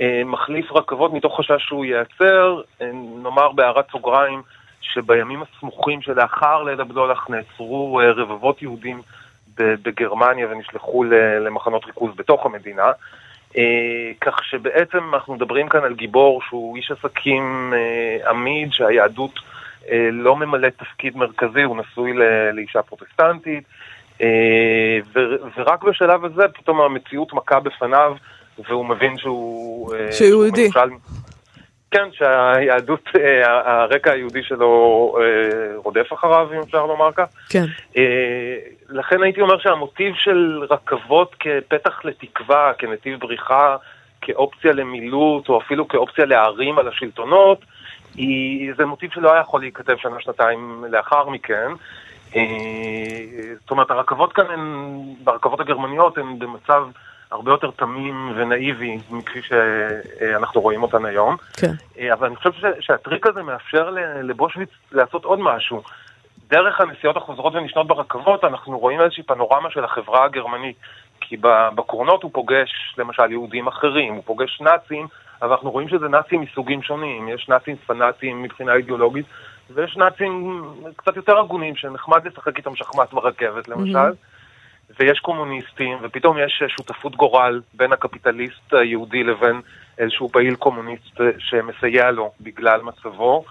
[0.00, 2.90] אה, מחליף רכבות מתוך חשש שהוא ייעצר, אה,
[3.22, 4.42] נאמר בהערת סוגריים
[4.80, 9.02] שבימים הסמוכים שלאחר ליל הבדולח נעצרו אה, רבבות יהודים
[9.56, 11.04] בגרמניה ונשלחו
[11.44, 12.92] למחנות ריכוז בתוך המדינה.
[14.20, 17.72] כך שבעצם אנחנו מדברים כאן על גיבור שהוא איש עסקים
[18.28, 19.38] עמיד, שהיהדות
[20.12, 22.12] לא ממלא תפקיד מרכזי, הוא נשוי
[22.52, 23.64] לאישה פרוטסטנטית,
[25.56, 28.16] ורק בשלב הזה פתאום המציאות מכה בפניו
[28.68, 29.94] והוא מבין שהוא...
[29.94, 30.68] אה, שהוא יהודי.
[31.90, 37.24] כן, שהיהדות, אה, הרקע היהודי שלו אה, רודף אחריו, אם אפשר לומר כך.
[37.48, 37.64] כן.
[38.92, 43.76] לכן הייתי אומר שהמוטיב של רכבות כפתח לתקווה, כנתיב בריחה,
[44.20, 47.64] כאופציה למילוט, או אפילו כאופציה להערים על השלטונות,
[48.14, 51.70] היא, זה מוטיב שלא היה יכול להיכתב שנה-שנתיים לאחר מכן.
[53.60, 56.84] זאת אומרת, הרכבות כאן הן, הרכבות הגרמניות הן במצב...
[57.32, 61.36] הרבה יותר תמים ונאיבי מכפי שאנחנו רואים אותן היום.
[61.52, 61.72] כן.
[61.98, 62.50] אה, אבל אני חושב
[62.80, 63.90] שהטריק הזה מאפשר
[64.22, 65.82] לבושוויץ לעשות עוד משהו.
[66.52, 70.76] דרך הנסיעות החוזרות ונשנות ברכבות אנחנו רואים איזושהי פנורמה של החברה הגרמנית.
[71.20, 71.36] כי
[71.74, 75.06] בקרונות הוא פוגש למשל יהודים אחרים, הוא פוגש נאצים,
[75.42, 77.28] אבל אנחנו רואים שזה נאצים מסוגים שונים.
[77.28, 79.26] יש נאצים פנאטיים מבחינה אידיאולוגית,
[79.70, 80.62] ויש נאצים
[80.96, 83.96] קצת יותר הגונים שנחמד לשחק איתם שחמט ברכבת למשל.
[83.96, 84.32] Mm-hmm.
[84.98, 89.60] ויש קומוניסטים, ופתאום יש שותפות גורל בין הקפיטליסט היהודי לבין
[89.98, 93.44] איזשהו פעיל קומוניסט שמסייע לו בגלל מצבו.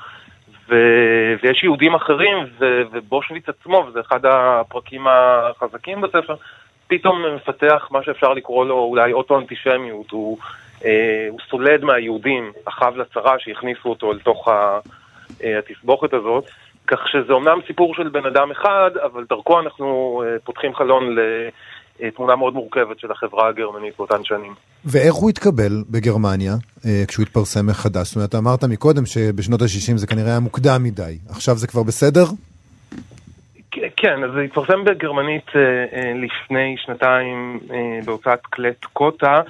[1.44, 2.82] ויש יהודים אחרים, ו...
[2.92, 6.36] ובושוויץ עצמו, וזה אחד הפרקים החזקים בספר,
[6.88, 10.38] פתאום מפתח מה שאפשר לקרוא לו אולי אוטו-אנטישמיות, הוא,
[10.86, 14.80] אה, הוא סולד מהיהודים, אחיו לצרה שהכניסו אותו אל תוך אה,
[15.60, 16.46] התסבוכת הזאת.
[16.88, 21.16] כך שזה אומנם סיפור של בן אדם אחד, אבל דרכו אנחנו uh, פותחים חלון
[22.02, 24.54] לתמונה מאוד מורכבת של החברה הגרמנית באותן שנים.
[24.86, 28.08] ואיך הוא התקבל בגרמניה uh, כשהוא התפרסם מחדש?
[28.08, 31.18] זאת אומרת, אמרת מקודם שבשנות ה-60 זה כנראה היה מוקדם מדי.
[31.30, 32.26] עכשיו זה כבר בסדר?
[33.72, 39.42] כן, אז זה התפרסם בגרמנית uh, uh, לפני שנתיים uh, בהוצאת קלט קוטה.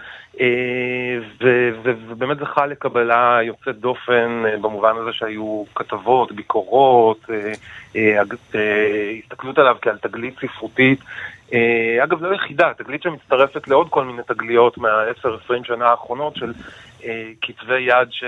[1.83, 7.29] ובאמת זכה לקבלה יוצאת דופן במובן הזה שהיו כתבות, ביקורות,
[9.23, 10.99] הסתכלות עליו כעל תגלית ספרותית.
[12.03, 16.53] אגב, לא יחידה, תגלית שמצטרפת לעוד כל מיני תגליות מה-10-20 שנה האחרונות של
[17.41, 18.23] כתבי יד ש...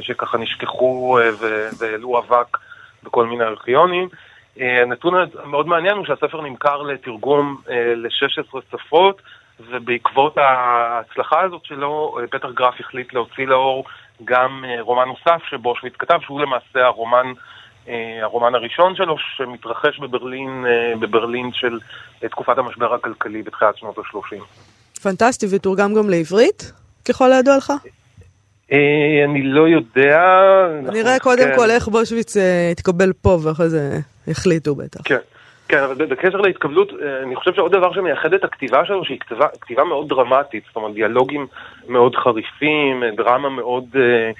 [0.00, 1.18] שככה נשכחו
[1.78, 2.58] והעלו אבק
[3.02, 4.08] בכל מיני ארכיונים.
[4.56, 7.56] הנתון המאוד מעניין הוא שהספר נמכר לתרגום
[7.96, 9.22] ל-16 שפות.
[9.70, 13.84] ובעקבות ההצלחה הזאת שלו, פטר גרף החליט להוציא לאור
[14.24, 17.32] גם אה, רומן נוסף שבושוויץ כתב, שהוא למעשה הרומן,
[17.88, 21.78] אה, הרומן הראשון שלו, שמתרחש בברלין, אה, בברלין של
[22.30, 24.42] תקופת המשבר הכלכלי בתחילת שנות ה-30.
[25.02, 26.72] פנטסטי, ותורגם גם לעברית,
[27.08, 27.72] ככל הידוע לך?
[28.72, 30.20] אה, אני לא יודע.
[30.92, 31.56] נראה קודם כן.
[31.56, 32.36] כל איך בושוויץ
[32.72, 35.00] התקבל פה ואחרי זה החליטו בטח.
[35.04, 35.18] כן.
[35.68, 39.84] כן, אבל בקשר להתקבלות, אני חושב שעוד דבר שמייחד את הכתיבה שלו, שהיא כתיבה, כתיבה
[39.84, 41.46] מאוד דרמטית, זאת אומרת, דיאלוגים
[41.88, 44.30] מאוד חריפים, דרמה מאוד אה,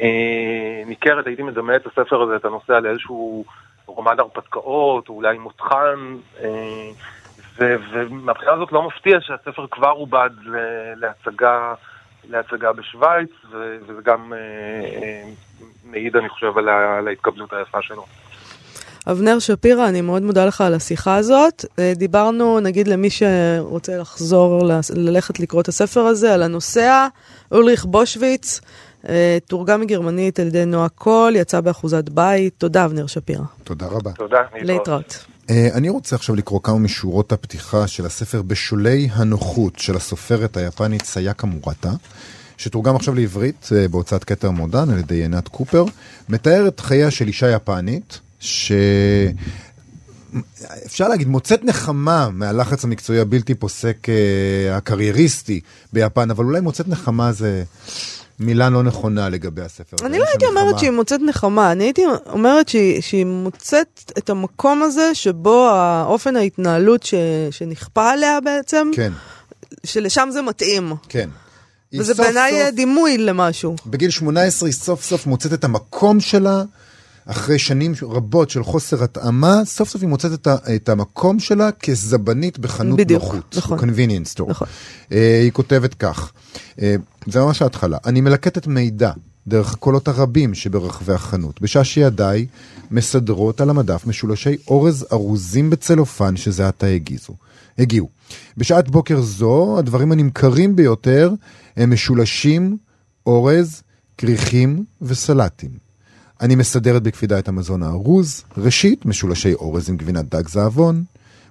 [0.00, 3.44] אה, ניכרת, הייתי מדמה את הספר הזה, את הנושא על איזשהו
[3.86, 6.90] רומן הרפתקאות, או אולי מותחן, אה,
[7.58, 10.30] ומהבחינה הזאת לא מפתיע שהספר כבר עובד
[10.96, 11.74] להצגה,
[12.30, 14.38] להצגה בשוויץ, וזה גם אה,
[15.02, 15.22] אה,
[15.84, 18.04] מעיד, אני חושב, על ההתקבלות היפה שלו.
[19.06, 21.64] אבנר שפירא, אני מאוד מודה לך על השיחה הזאת.
[21.78, 27.08] אה, דיברנו, נגיד למי שרוצה לחזור, ללכת לקרוא את הספר הזה, על הנוסע,
[27.52, 28.60] אולריך בושוויץ,
[29.08, 32.54] אה, תורגם מגרמנית על ידי נועה קול, יצא באחוזת בית.
[32.58, 33.44] תודה, אבנר שפירא.
[33.64, 34.12] תודה רבה.
[34.12, 35.24] תודה, להתראות.
[35.50, 41.04] אה, אני רוצה עכשיו לקרוא כמה משורות הפתיחה של הספר בשולי הנוחות של הסופרת היפנית
[41.04, 41.92] סייקה מורטה.
[42.56, 45.84] שתורגם עכשיו לעברית בהוצאת כתר מודן על ידי עינת קופר,
[46.28, 48.72] מתאר את חייה של אישה יפנית ש...
[50.86, 55.60] אפשר להגיד, מוצאת נחמה מהלחץ המקצועי הבלתי פוסק אה, הקרייריסטי
[55.92, 57.64] ביפן, אבל אולי מוצאת נחמה זה
[58.40, 59.96] מילה לא נכונה לגבי הספר.
[60.06, 64.82] אני לא הייתי אומרת שהיא מוצאת נחמה, אני הייתי אומרת שהיא, שהיא מוצאת את המקום
[64.82, 67.14] הזה שבו האופן ההתנהלות ש,
[67.50, 69.12] שנכפה עליה בעצם, כן.
[69.84, 70.92] שלשם זה מתאים.
[71.08, 71.28] כן.
[71.98, 73.76] וזה בעיניי דימוי למשהו.
[73.86, 76.62] בגיל 18 היא סוף סוף מוצאת את המקום שלה.
[77.26, 81.72] אחרי שנים רבות של חוסר התאמה, סוף סוף היא מוצאת את, ה, את המקום שלה
[81.72, 83.54] כזבנית בחנות בדיוק, נוחות.
[83.56, 83.78] נכון.
[83.78, 84.50] convenience store.
[84.50, 84.68] נכון.
[85.08, 86.32] Uh, היא כותבת כך,
[86.76, 86.80] uh,
[87.26, 89.12] זה ממש ההתחלה, אני מלקטת מידע
[89.46, 92.46] דרך הקולות הרבים שברחבי החנות, בשעה שידיי
[92.90, 97.34] מסדרות על המדף משולשי אורז ארוזים בצלופן שזה עתה הגיזו.
[97.78, 98.08] הגיעו.
[98.56, 101.32] בשעת בוקר זו, הדברים הנמכרים ביותר
[101.76, 102.76] הם משולשים,
[103.26, 103.82] אורז,
[104.18, 105.70] כריכים וסלטים.
[106.42, 111.04] אני מסדרת בקפידה את המזון הארוז, ראשית, משולשי אורז עם גבינת דג זעבון,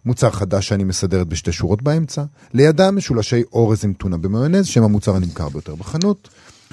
[0.06, 2.23] מוצר חדש שאני מסדרת בשתי שורות באמצע,
[2.54, 6.30] לידם משולשי אורז עם טונה במיונז, שהם המוצר הנמכר ביותר בחנות,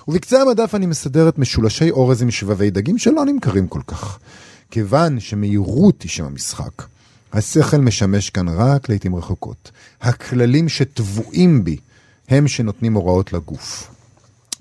[0.09, 4.19] ובקצה המדף אני מסדרת משולשי אורז עם שבבי דגים שלא נמכרים כל כך.
[4.71, 6.83] כיוון שמהירות היא שם המשחק,
[7.33, 9.71] השכל משמש כאן רק לעיתים רחוקות.
[10.01, 11.77] הכללים שטבועים בי
[12.29, 13.98] הם שנותנים הוראות לגוף.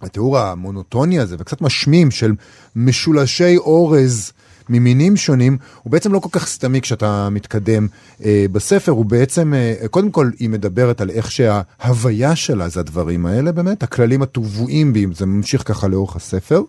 [0.02, 2.34] התיאור המונוטוני הזה וקצת משמים של
[2.76, 4.32] משולשי אורז
[4.70, 7.88] ממינים שונים, הוא בעצם לא כל כך סתמי כשאתה מתקדם
[8.26, 13.26] אה, בספר, הוא בעצם, אה, קודם כל היא מדברת על איך שההוויה שלה זה הדברים
[13.26, 16.62] האלה באמת, הכללים הטבועים בי, זה ממשיך ככה לאורך הספר,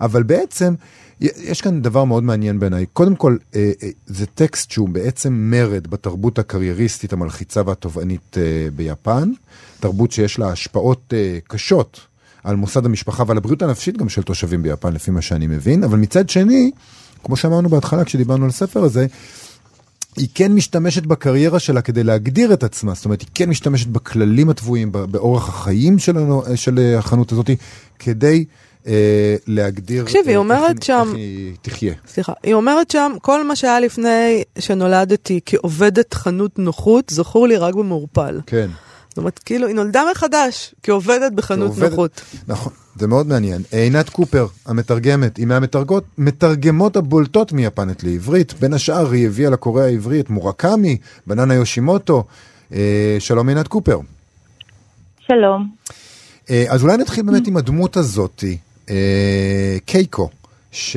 [0.00, 0.74] אבל בעצם
[1.20, 2.86] יש כאן דבר מאוד מעניין בעיניי.
[2.92, 9.32] קודם כל, אה, אה, זה טקסט שהוא בעצם מרד בתרבות הקרייריסטית המלחיצה והתובענית אה, ביפן,
[9.80, 12.00] תרבות שיש לה השפעות אה, קשות
[12.46, 15.98] על מוסד המשפחה ועל הבריאות הנפשית גם של תושבים ביפן, לפי מה שאני מבין, אבל
[15.98, 16.70] מצד שני,
[17.24, 19.06] כמו שאמרנו בהתחלה כשדיברנו על הספר הזה,
[20.16, 24.50] היא כן משתמשת בקריירה שלה כדי להגדיר את עצמה, זאת אומרת, היא כן משתמשת בכללים
[24.50, 26.16] הטבועים, באורח החיים של,
[26.54, 27.50] של החנות הזאת,
[27.98, 28.44] כדי
[28.86, 31.94] אה, להגדיר תקשיב, היא אה, אומרת איך, שם, איך היא תחיה.
[32.08, 37.74] סליחה, היא אומרת שם, כל מה שהיה לפני שנולדתי כעובדת חנות נוחות, זכור לי רק
[37.74, 38.40] במעורפל.
[38.46, 38.68] כן.
[39.16, 41.90] זאת אומרת, כאילו, היא נולדה מחדש כעובדת בחנות כעובד...
[41.90, 42.20] נוחות.
[42.48, 43.62] נכון, זה מאוד מעניין.
[43.72, 48.54] עינת קופר, המתרגמת, היא מהמתרגמות הבולטות מיפנית לעברית.
[48.60, 52.24] בין השאר, היא הביאה לקורא העברי את מורקמי, בננה יושימוטו.
[52.72, 53.98] אה, שלום עינת קופר.
[55.26, 55.70] שלום.
[56.50, 58.56] אה, אז אולי נתחיל באמת עם הדמות הזאתי,
[58.90, 60.28] אה, קייקו,
[60.72, 60.96] ש...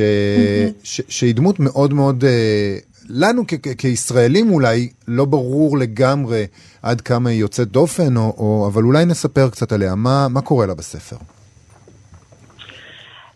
[0.84, 1.02] ש...
[1.08, 2.78] שהיא דמות מאוד מאוד אה,
[3.10, 3.44] לנו
[3.78, 6.46] כישראלים אולי לא ברור לגמרי
[6.84, 9.96] עד כמה היא יוצאת דופן, או, או, אבל אולי נספר קצת עליה.
[9.96, 11.16] מה, מה קורה לה בספר?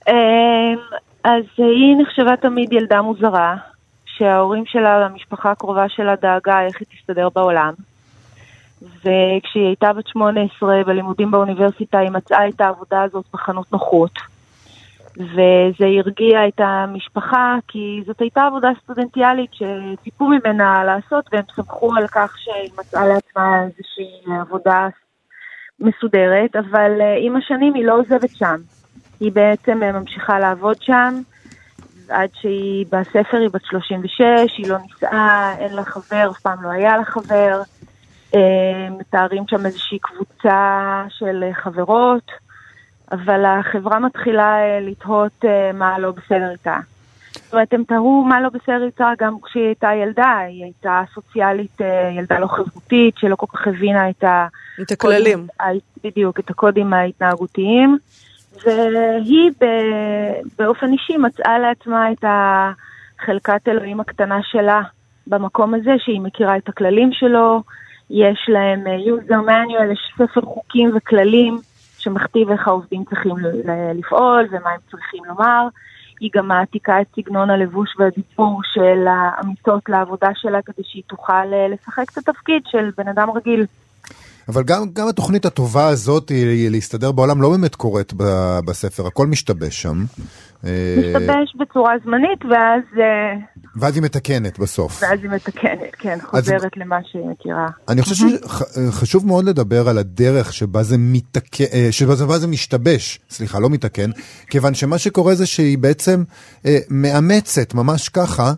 [0.08, 0.78] אמ,
[1.24, 3.56] אז היא נחשבה תמיד ילדה מוזרה,
[4.06, 7.74] שההורים שלה והמשפחה הקרובה שלה דאגה איך היא תסתדר בעולם.
[8.82, 14.33] וכשהיא הייתה בת 18 בלימודים באוניברסיטה, היא מצאה את העבודה הזאת בחנות נוחות.
[15.18, 22.08] וזה הרגיע את המשפחה, כי זאת הייתה עבודה סטודנטיאלית שציפו ממנה לעשות, והם שמחו על
[22.08, 24.88] כך שהיא מצאה לעצמה איזושהי עבודה
[25.80, 28.56] מסודרת, אבל אה, עם השנים היא לא עוזבת שם.
[29.20, 31.22] היא בעצם אה, ממשיכה לעבוד שם,
[32.10, 34.22] עד שהיא בספר היא בת 36,
[34.58, 37.62] היא לא נישאה, אין לה חבר, אף פעם לא היה לה חבר.
[38.36, 42.32] אה, מתארים שם איזושהי קבוצה של חברות.
[43.14, 46.78] אבל החברה מתחילה אה, לתהות אה, מה לא בסדר איתה.
[47.34, 51.82] זאת אומרת, הם תהו מה לא בסדר איתה גם כשהיא הייתה ילדה, היא הייתה סוציאלית,
[51.82, 54.48] אה, ילדה לא חברותית, שלא כל כך הבינה את ה...
[54.82, 55.48] את הכללים.
[56.04, 57.98] בדיוק, את הקודים ההתנהגותיים.
[58.66, 59.52] והיא
[60.58, 64.82] באופן אישי מצאה לעצמה את החלקת אלוהים הקטנה שלה
[65.28, 67.64] במקום הזה, שהיא מכירה את הכללים שלו,
[68.10, 71.58] יש להם user manual, יש ספר חוקים וכללים
[72.04, 73.36] שמכתיב איך העובדים צריכים
[73.96, 75.68] לפעול ומה הם צריכים לומר.
[76.20, 81.68] היא גם מעתיקה את סגנון הלבוש והדיבור של האמיתות לעבודה שלה כדי שהיא תוכל אה,
[81.68, 83.66] לשחק את התפקיד של בן אדם רגיל.
[84.48, 86.32] אבל גם, גם התוכנית הטובה הזאת
[86.70, 88.14] להסתדר בעולם לא באמת קורית
[88.66, 89.98] בספר, הכל משתבש שם.
[90.64, 92.82] משתבש בצורה זמנית ואז...
[93.00, 93.40] אה,
[93.76, 95.04] ואז היא מתקנת בסוף.
[95.04, 96.70] ואז היא מתקנת, כן, חוזרת אז...
[96.78, 97.68] למה שהיא מכירה.
[97.90, 103.60] אני חושב שחשוב מאוד לדבר על הדרך שבה זה מתקן, אה, שבה זה משתבש, סליחה,
[103.60, 104.10] לא מתקן,
[104.50, 106.24] כיוון שמה שקורה זה שהיא בעצם
[106.66, 108.54] אה, מאמצת ממש ככה.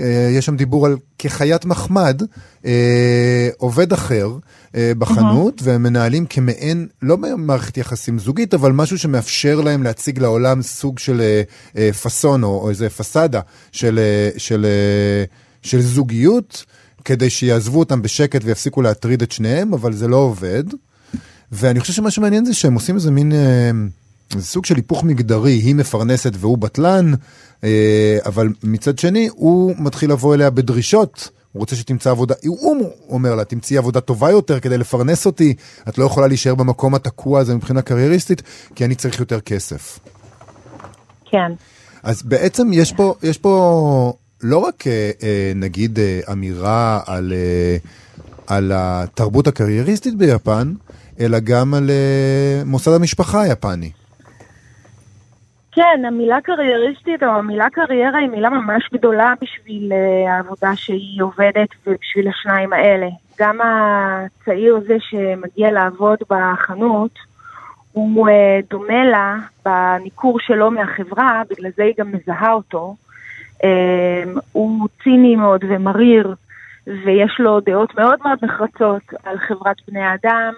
[0.00, 2.22] אה, יש שם דיבור על כחיית מחמד,
[2.66, 4.36] אה, עובד אחר
[4.74, 5.62] אה, בחנות.
[5.62, 11.22] והם מנהלים כמעין, לא מערכת יחסים זוגית, אבל משהו שמאפשר להם להציג לעולם סוג של
[12.02, 13.40] פאסון או, או איזה פסאדה
[13.72, 14.00] של,
[14.36, 14.66] של,
[15.62, 16.64] של זוגיות,
[17.04, 20.64] כדי שיעזבו אותם בשקט ויפסיקו להטריד את שניהם, אבל זה לא עובד.
[21.52, 23.32] ואני חושב שמה שמעניין זה שהם עושים איזה מין...
[24.36, 27.12] זה סוג של היפוך מגדרי, היא מפרנסת והוא בטלן,
[28.26, 31.30] אבל מצד שני, הוא מתחיל לבוא אליה בדרישות.
[31.52, 35.54] הוא רוצה שתמצא עבודה, הוא אומר לה, תמצאי עבודה טובה יותר כדי לפרנס אותי,
[35.88, 38.42] את לא יכולה להישאר במקום התקוע הזה מבחינה קרייריסטית,
[38.74, 39.98] כי אני צריך יותר כסף.
[41.24, 41.52] כן.
[42.02, 45.98] אז בעצם יש פה, יש פה לא רק אה, אה, נגיד
[46.32, 47.32] אמירה על,
[48.46, 50.72] על התרבות הקרייריסטית ביפן,
[51.20, 51.90] אלא גם על
[52.64, 53.90] מוסד המשפחה היפני.
[55.78, 61.68] כן, המילה קרייריסטית או המילה קריירה היא מילה ממש גדולה בשביל uh, העבודה שהיא עובדת
[61.86, 63.08] ובשביל השניים האלה.
[63.40, 67.10] גם הצעיר הזה שמגיע לעבוד בחנות,
[67.92, 68.32] הוא uh,
[68.70, 72.94] דומה לה בניכור שלו מהחברה, בגלל זה היא גם מזהה אותו.
[73.56, 76.34] Uh, הוא ציני מאוד ומריר,
[76.86, 80.52] ויש לו דעות מאוד מאוד נחרצות על חברת בני האדם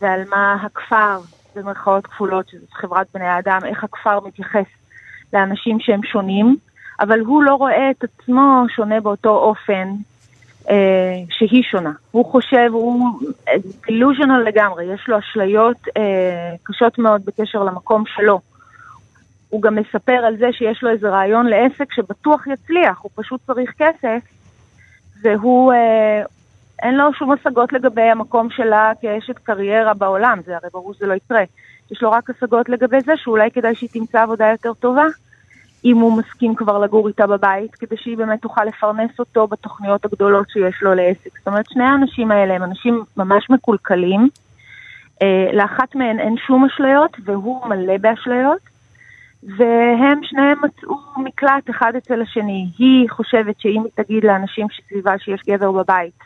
[0.00, 4.66] ועל מה הכפר במרכאות כפולות, שזאת חברת בני האדם, איך הכפר מתייחס
[5.32, 6.56] לאנשים שהם שונים,
[7.00, 9.88] אבל הוא לא רואה את עצמו שונה באותו אופן
[10.70, 11.92] אה, שהיא שונה.
[12.10, 13.20] הוא חושב, הוא
[13.86, 18.40] דילוז'נל לגמרי, יש לו אשליות אה, קשות מאוד בקשר למקום שלו.
[19.48, 23.72] הוא גם מספר על זה שיש לו איזה רעיון לעסק שבטוח יצליח, הוא פשוט צריך
[23.78, 24.22] כסף,
[25.22, 26.22] והוא אה,
[26.82, 31.14] אין לו שום השגות לגבי המקום שלה כאשת קריירה בעולם, זה הרי ברור שזה לא
[31.14, 31.42] יקרה.
[31.90, 35.04] יש לו רק השגות לגבי זה שאולי כדאי שהיא תמצא עבודה יותר טובה,
[35.84, 40.50] אם הוא מסכים כבר לגור איתה בבית, כדי שהיא באמת תוכל לפרנס אותו בתוכניות הגדולות
[40.50, 41.38] שיש לו לעסק.
[41.38, 44.28] זאת אומרת, שני האנשים האלה הם אנשים ממש מקולקלים.
[45.22, 48.76] אה, לאחת מהן אין שום אשליות, והוא מלא באשליות.
[49.42, 52.68] והם שניהם מצאו מקלט אחד אצל השני.
[52.78, 56.18] היא חושבת שאם היא תגיד לאנשים שסביבה שיש גבר בבית,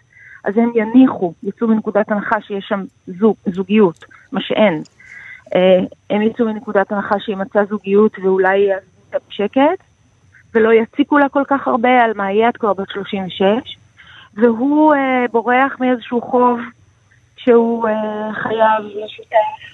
[0.45, 4.83] אז הם יניחו, יצאו מנקודת הנחה שיש שם זוג, זוגיות, מה שאין.
[5.55, 9.85] אה, הם יצאו מנקודת הנחה שהיא מצאה זוגיות ואולי יעזבו אותה בשקט,
[10.55, 13.77] ולא יציקו לה כל כך הרבה על מה יהיה, את כבר בת 36,
[14.35, 16.61] והוא אה, בורח מאיזשהו חוב
[17.37, 19.71] שהוא אה, חייב לשותף,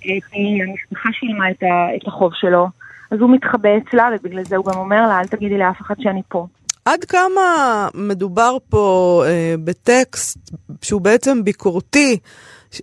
[0.00, 1.50] כי המשפחה שילמה
[1.96, 2.68] את החוב שלו,
[3.10, 6.22] אז הוא מתחבא אצלה, ובגלל זה הוא גם אומר לה, אל תגידי לאף אחד שאני
[6.28, 6.46] פה.
[6.84, 10.38] עד כמה מדובר פה אה, בטקסט
[10.82, 12.18] שהוא בעצם ביקורתי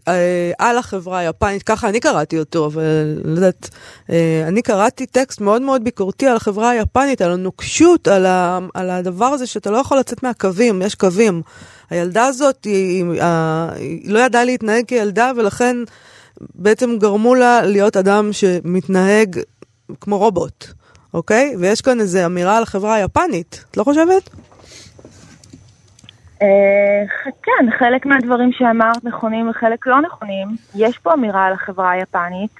[0.07, 3.69] אה, על החברה היפנית, ככה אני קראתי אותו, אבל לא יודעת,
[4.09, 8.89] אה, אני קראתי טקסט מאוד מאוד ביקורתי על החברה היפנית, על הנוקשות, על, ה, על
[8.89, 11.41] הדבר הזה שאתה לא יכול לצאת מהקווים, יש קווים.
[11.89, 13.21] הילדה הזאת, היא, היא,
[13.75, 15.77] היא לא ידעה להתנהג כילדה, ולכן
[16.55, 19.39] בעצם גרמו לה להיות אדם שמתנהג
[20.01, 20.65] כמו רובוט.
[21.15, 21.55] אוקיי?
[21.59, 24.29] ויש כאן איזו אמירה על החברה היפנית, את לא חושבת?
[26.41, 27.03] אה,
[27.43, 30.47] כן, חלק מהדברים שאמרת נכונים וחלק לא נכונים.
[30.75, 32.55] יש פה אמירה על החברה היפנית.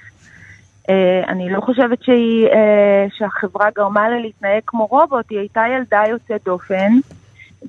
[0.90, 6.02] אה, אני לא חושבת שהיא, אה, שהחברה גרמה לה להתנהג כמו רובוט, היא הייתה ילדה
[6.08, 6.92] יוצאת דופן.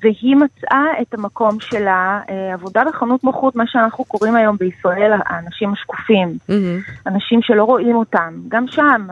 [0.02, 5.72] והיא מצאה את המקום שלה, אה, עבודה בחנות נוחות, מה שאנחנו קוראים היום בישראל האנשים
[5.72, 6.90] השקופים, mm-hmm.
[7.06, 8.34] אנשים שלא רואים אותם.
[8.48, 9.06] גם שם,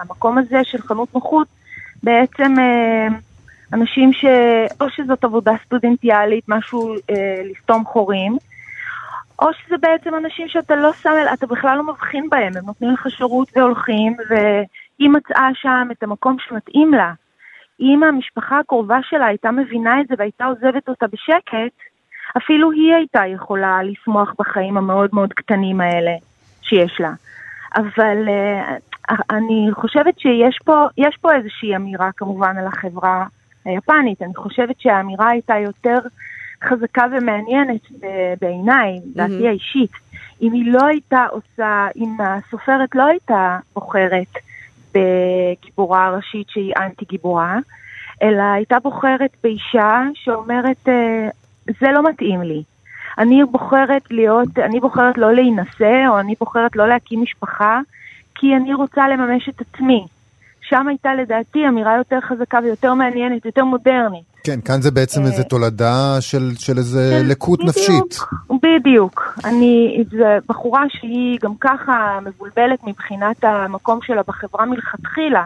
[0.00, 1.48] המקום הזה של חנות נוחות,
[2.02, 3.08] בעצם אה,
[3.72, 4.24] אנשים ש...
[4.80, 8.38] או שזאת עבודה סטודנטיאלית, משהו אה, לסתום חורים,
[9.42, 13.06] או שזה בעצם אנשים שאתה לא שם, אתה בכלל לא מבחין בהם, הם נותנים לך
[13.10, 17.12] שירות והולכים, והיא מצאה שם את המקום שמתאים לה.
[17.80, 21.76] אם המשפחה הקרובה שלה הייתה מבינה את זה והייתה עוזבת אותה בשקט,
[22.36, 26.12] אפילו היא הייתה יכולה לשמוח בחיים המאוד מאוד קטנים האלה
[26.62, 27.12] שיש לה.
[27.76, 30.86] אבל uh, אני חושבת שיש פה,
[31.20, 33.26] פה איזושהי אמירה כמובן על החברה
[33.64, 34.22] היפנית.
[34.22, 35.98] אני חושבת שהאמירה הייתה יותר
[36.64, 37.80] חזקה ומעניינת
[38.40, 39.48] בעיניי, דעתי mm-hmm.
[39.48, 39.90] האישית.
[40.42, 44.32] אם היא לא הייתה עושה, אם הסופרת לא הייתה בוחרת
[44.94, 47.58] בגיבורה ראשית שהיא אנטי גיבורה,
[48.22, 51.28] אלא הייתה בוחרת באישה שאומרת, אה,
[51.80, 52.62] זה לא מתאים לי.
[53.18, 57.80] אני בוחרת להיות, אני בוחרת לא להינשא, או אני בוחרת לא להקים משפחה,
[58.34, 60.06] כי אני רוצה לממש את עצמי.
[60.68, 64.24] שם הייתה לדעתי אמירה יותר חזקה ויותר מעניינת, יותר מודרנית.
[64.44, 68.18] כן, כאן זה בעצם איזו אה, תולדה של, של איזה של לקות בדיוק, נפשית.
[68.62, 69.38] בדיוק.
[69.44, 75.44] אני, זו בחורה שהיא גם ככה מבולבלת מבחינת המקום שלה בחברה מלכתחילה.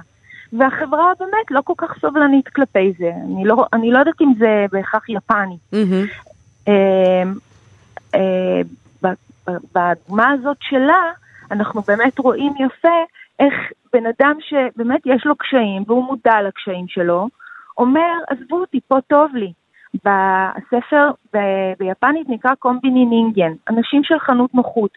[0.59, 3.11] והחברה באמת לא כל כך סובלנית כלפי זה.
[3.25, 5.57] אני לא, אני לא יודעת אם זה בהכרח יפני.
[5.75, 6.69] Mm-hmm.
[9.75, 11.03] בדוגמה הזאת שלה,
[11.51, 12.89] אנחנו באמת רואים יפה
[13.43, 13.55] איך
[13.93, 17.29] בן אדם שבאמת יש לו קשיים והוא מודע לקשיים שלו,
[17.79, 19.53] אומר, עזבו אותי, פה טוב לי.
[19.95, 24.91] בספר ב- ביפנית נקרא コンビニ人間, אנשים של חנות נוחות.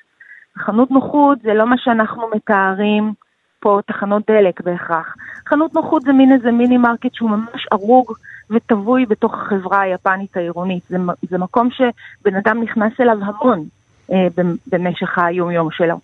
[0.57, 3.13] חנות נוחות זה לא מה שאנחנו מתארים
[3.59, 5.15] פה תחנות דלק בהכרח.
[5.47, 8.11] חנות נוחות זה מין איזה מיני מרקט שהוא ממש ארוג
[8.49, 10.83] וטווי בתוך החברה היפנית העירונית.
[10.89, 10.97] זה,
[11.29, 13.63] זה מקום שבן אדם נכנס אליו המון
[14.11, 14.27] אה,
[14.67, 15.95] במשך היום-יום שלו.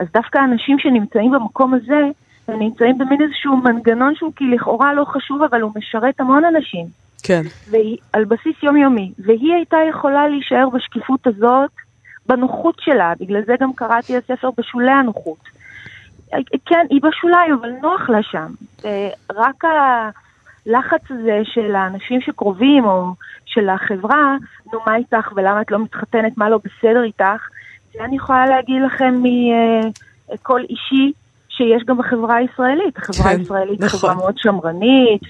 [0.00, 2.00] אז דווקא אנשים שנמצאים במקום הזה,
[2.48, 6.86] הם נמצאים במין איזשהו מנגנון שהוא כי לכאורה לא חשוב, אבל הוא משרת המון אנשים.
[7.22, 7.42] כן.
[7.70, 9.12] והיא, על בסיס יומיומי.
[9.18, 11.70] והיא הייתה יכולה להישאר בשקיפות הזאת,
[12.26, 15.38] בנוחות שלה, בגלל זה גם קראתי הספר בשולי הנוחות.
[16.66, 18.46] כן, היא בשוליים, אבל נוח לה שם.
[19.36, 23.14] רק הלחץ הזה של האנשים שקרובים, או
[23.46, 24.36] של החברה,
[24.72, 27.48] נו, מה איתך ולמה את לא מתחתנת, מה לא בסדר איתך,
[27.92, 29.22] זה אני יכולה להגיד לכם
[30.32, 31.12] מכל אישי
[31.48, 32.96] שיש גם בחברה הישראלית.
[32.96, 34.00] החברה כן, הישראלית נכון.
[34.00, 35.22] חברה מאוד שמרנית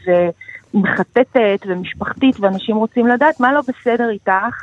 [0.74, 4.62] ומחטטת ומשפחתית, ואנשים רוצים לדעת מה לא בסדר איתך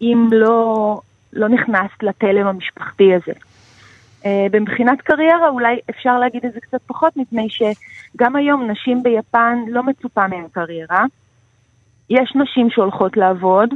[0.00, 1.00] אם לא,
[1.32, 3.32] לא נכנסת לתלם המשפחתי הזה.
[4.22, 4.28] Uh,
[4.60, 9.82] מבחינת קריירה אולי אפשר להגיד את זה קצת פחות, מפני שגם היום נשים ביפן לא
[9.82, 11.04] מצופה מהן קריירה.
[12.10, 13.68] יש נשים שהולכות לעבוד,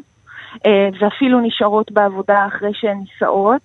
[1.00, 3.62] ואפילו נשארות בעבודה אחרי שהן נישאות,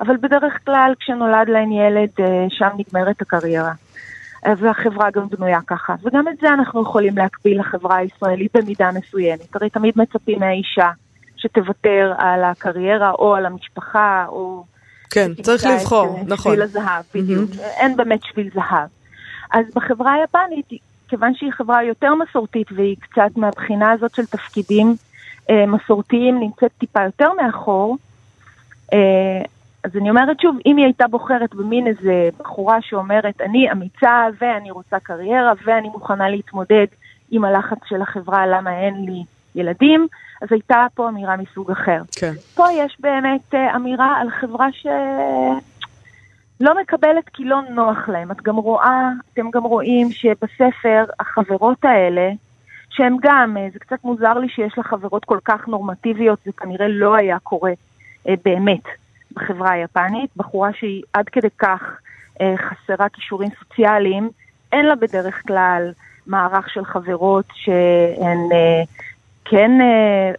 [0.00, 3.72] אבל בדרך כלל כשנולד להן ילד, uh, שם נגמרת הקריירה.
[3.72, 5.94] Uh, והחברה גם בנויה ככה.
[6.02, 9.56] וגם את זה אנחנו יכולים להקביל לחברה הישראלית במידה מסוימת.
[9.56, 10.90] הרי תמיד מצפים מהאישה
[11.36, 14.64] שתוותר על הקריירה או על המשפחה או...
[15.10, 16.52] כן, צריך לבחור, נכון.
[16.52, 17.50] שביל הזהב, בדיוק.
[17.50, 17.80] Mm-hmm.
[17.80, 18.88] אין באמת שביל זהב.
[19.52, 24.94] אז בחברה היפנית, כיוון שהיא חברה יותר מסורתית והיא קצת מהבחינה הזאת של תפקידים אה,
[25.50, 27.96] מסורתיים נמצאת טיפה יותר מאחור,
[28.92, 29.42] אה,
[29.84, 34.70] אז אני אומרת שוב, אם היא הייתה בוחרת במין איזה בחורה שאומרת, אני אמיצה ואני
[34.70, 36.86] רוצה קריירה ואני מוכנה להתמודד
[37.30, 39.24] עם הלחץ של החברה למה אין לי
[39.54, 40.06] ילדים,
[40.42, 42.02] אז הייתה פה אמירה מסוג אחר.
[42.20, 42.32] כן.
[42.54, 48.30] פה יש באמת uh, אמירה על חברה שלא מקבלת כי לא נוח להם.
[48.30, 52.30] את גם רואה, אתם גם רואים שבספר החברות האלה,
[52.96, 56.88] שהן גם, uh, זה קצת מוזר לי שיש לה חברות כל כך נורמטיביות, זה כנראה
[56.88, 58.84] לא היה קורה uh, באמת
[59.32, 60.30] בחברה היפנית.
[60.36, 61.82] בחורה שהיא עד כדי כך
[62.34, 64.30] uh, חסרה כישורים סוציאליים,
[64.72, 65.92] אין לה בדרך כלל
[66.26, 68.38] מערך של חברות שהן...
[69.48, 70.32] כן אה,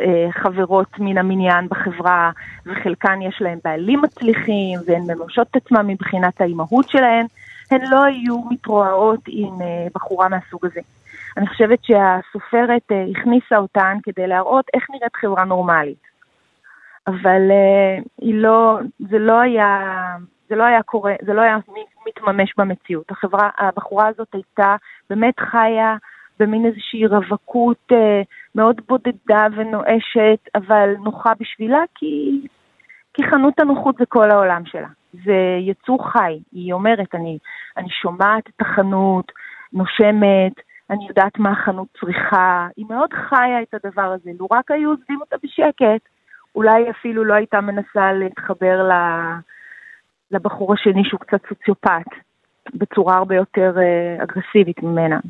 [0.00, 2.30] אה, חברות מן המניין בחברה,
[2.66, 7.26] וחלקן יש להן בעלים מצליחים, והן מממשות את עצמן מבחינת האימהות שלהן,
[7.70, 10.80] הן לא היו מתרועעות עם אה, בחורה מהסוג הזה.
[11.36, 16.02] אני חושבת שהסופרת אה, הכניסה אותן כדי להראות איך נראית חברה נורמלית.
[17.06, 19.78] אבל אה, היא לא, זה לא היה,
[20.48, 21.58] זה לא היה קורה, זה לא היה
[22.06, 23.10] מתממש במציאות.
[23.10, 24.76] החברה, הבחורה הזאת הייתה
[25.10, 25.96] באמת חיה
[26.40, 28.22] במין איזושהי רווקות אה,
[28.54, 32.40] מאוד בודדה ונואשת, אבל נוחה בשבילה, כי,
[33.14, 34.88] כי חנות הנוחות זה כל העולם שלה.
[35.12, 36.38] זה יצור חי.
[36.52, 37.38] היא אומרת, אני,
[37.76, 39.32] אני שומעת את החנות,
[39.72, 40.52] נושמת,
[40.92, 42.68] אני יודעת מה החנות צריכה.
[42.76, 44.30] היא מאוד חיה את הדבר הזה.
[44.38, 46.08] לו רק היו עוזבים אותה בשקט,
[46.54, 48.90] אולי אפילו לא הייתה מנסה להתחבר
[50.30, 52.08] לבחור השני שהוא קצת סוציופט.
[52.74, 55.20] בצורה הרבה יותר uh, אגרסיבית ממנה.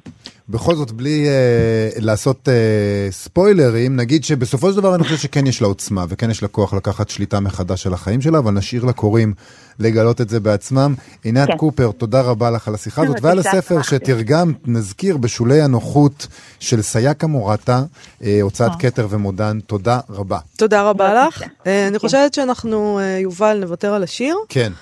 [0.52, 5.62] בכל זאת, בלי uh, לעשות uh, ספוילרים, נגיד שבסופו של דבר אני חושב שכן יש
[5.62, 9.34] לה עוצמה וכן יש לה כוח לקחת שליטה מחדש על החיים שלה, אבל נשאיר לקוראים
[9.78, 10.94] לגלות את זה בעצמם.
[11.22, 11.56] עינת כן.
[11.56, 16.26] קופר, תודה רבה לך על השיחה הזאת ועל הספר שתרגמת, נזכיר, בשולי הנוחות
[16.60, 17.82] של סייקה מורטה,
[18.20, 20.38] uh, הוצאת כתר ומודן, תודה רבה.
[20.56, 21.42] תודה רבה לך.
[21.42, 24.36] Uh, אני חושבת שאנחנו, uh, יובל, נוותר על השיר.
[24.48, 24.72] כן.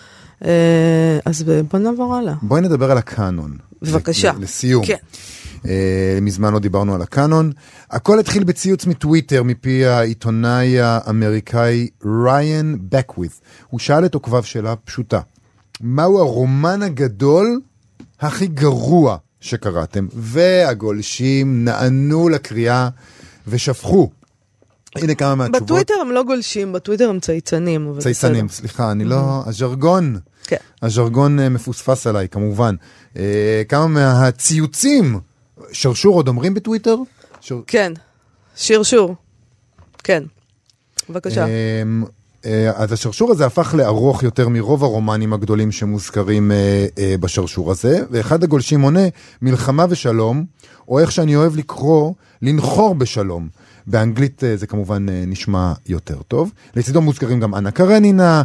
[1.24, 2.34] אז בוא נעבור הלאה.
[2.42, 3.56] בואי נדבר על הקאנון.
[3.82, 4.32] בבקשה.
[4.40, 4.86] לסיום.
[4.86, 4.96] כן.
[5.64, 5.68] Uh,
[6.22, 7.52] מזמן לא דיברנו על הקאנון.
[7.90, 11.88] הכל התחיל בציוץ מטוויטר מפי העיתונאי האמריקאי
[12.24, 13.40] ריין בקווית.
[13.70, 15.20] הוא שאל את עוקביו שאלה פשוטה.
[15.80, 17.60] מהו הרומן הגדול
[18.20, 20.06] הכי גרוע שקראתם?
[20.12, 22.88] והגולשים נענו לקריאה
[23.48, 24.10] ושפכו.
[24.96, 25.62] הנה כמה מהתשובות.
[25.62, 27.94] בטוויטר הם לא גולשים, בטוויטר הם צייצנים.
[27.98, 29.42] צייצנים, סליחה, אני לא...
[29.46, 30.56] הז'רגון, כן.
[30.82, 32.74] הז'רגון מפוספס עליי, כמובן.
[33.68, 35.20] כמה מהציוצים
[35.72, 36.96] שרשור עוד אומרים בטוויטר?
[37.40, 37.60] שר...
[37.66, 37.92] כן,
[38.56, 39.14] שרשור.
[40.04, 40.22] כן,
[41.10, 41.46] בבקשה.
[42.74, 46.52] אז השרשור הזה הפך לארוך יותר מרוב הרומנים הגדולים שמוזכרים
[47.20, 49.00] בשרשור הזה, ואחד הגולשים עונה,
[49.42, 50.44] מלחמה ושלום,
[50.88, 53.48] או איך שאני אוהב לקרוא, לנחור בשלום.
[53.86, 56.52] באנגלית זה כמובן נשמע יותר טוב.
[56.76, 58.42] לצידו מוזכרים גם אנה קרנינה,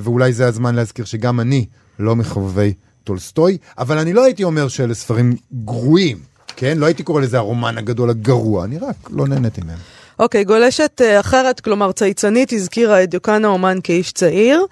[0.00, 1.66] ואולי זה הזמן להזכיר שגם אני
[1.98, 2.72] לא מחובבי
[3.06, 6.18] טולסטוי, אבל אני לא הייתי אומר שאלה ספרים גרועים,
[6.56, 6.78] כן?
[6.78, 9.78] לא הייתי קורא לזה הרומן הגדול הגרוע, אני רק לא נהניתי מהם.
[10.18, 14.64] אוקיי, okay, גולשת uh, אחרת, כלומר צייצנית, הזכירה את דיוקן האומן כאיש צעיר,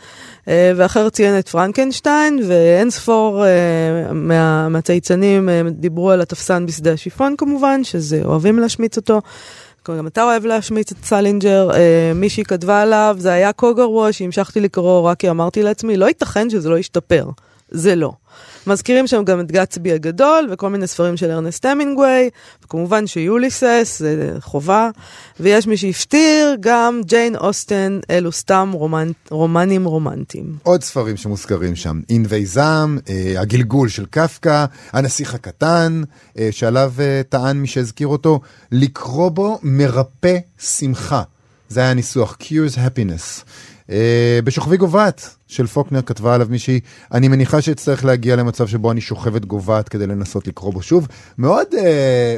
[0.44, 7.34] uh, ואחרת ציין את פרנקנשטיין, ואין ספור uh, מה, מהצייצנים דיברו על התפסן בשדה השיפון
[7.38, 9.20] כמובן, שזה אוהבים להשמיץ אותו.
[9.92, 14.60] גם אתה אוהב להשמיץ את סלינג'ר, אה, מישהי כתבה עליו, זה היה כה גרוע שהמשכתי
[14.60, 17.26] לקרוא רק כי אמרתי לעצמי, לא ייתכן שזה לא ישתפר.
[17.74, 18.12] זה לא.
[18.66, 22.30] מזכירים שם גם את גצבי הגדול וכל מיני ספרים של ארנסט המינגווי,
[22.64, 24.90] וכמובן שיוליסס, זה חובה,
[25.40, 30.56] ויש מי שהפטיר גם ג'יין אוסטן, אלו סתם רומן, רומנים רומנטיים.
[30.62, 36.02] עוד ספרים שמוזכרים שם, ענבי זעם, אה, הגלגול של קפקא, הנסיך הקטן,
[36.38, 38.40] אה, שעליו אה, טען מי שהזכיר אותו,
[38.72, 41.22] לקרוא בו מרפא שמחה.
[41.68, 43.44] זה היה הניסוח, Cures Happiness.
[43.88, 43.92] Uh,
[44.44, 46.80] בשוכבי גובעת של פוקנר כתבה עליו מישהי,
[47.12, 51.08] אני מניחה שאצטרך להגיע למצב שבו אני שוכבת גובעת כדי לנסות לקרוא בו שוב.
[51.38, 51.76] מאוד, uh,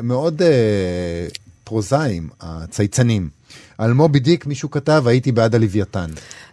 [0.03, 0.45] מאוד uh,
[1.65, 3.36] פרוזאיים, הצייצנים.
[3.79, 6.07] על מובי דיק מישהו כתב, הייתי בעד הלוויתן.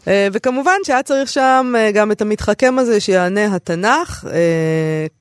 [0.03, 4.24] Uh, וכמובן שהיה צריך שם uh, גם את המתחכם הזה שיענה התנ"ך.
[4.24, 4.28] Uh,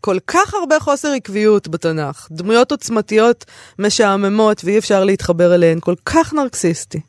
[0.00, 2.28] כל כך הרבה חוסר עקביות בתנ"ך.
[2.30, 3.44] דמויות עוצמתיות
[3.78, 5.78] משעממות ואי אפשר להתחבר אליהן.
[5.80, 7.00] כל כך נרקסיסטי.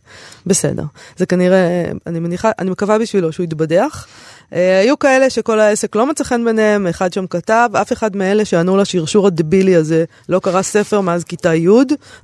[0.46, 0.84] בסדר.
[1.18, 4.08] זה כנראה, אני מניחה, אני מקווה בשבילו שהוא יתבדח.
[4.54, 8.46] Uh, היו כאלה שכל העסק לא מצא חן ביניהם, אחד שם כתב, אף אחד מאלה
[8.46, 11.70] שענו לשרשור הדבילי הזה לא קרא ספר מאז כיתה י',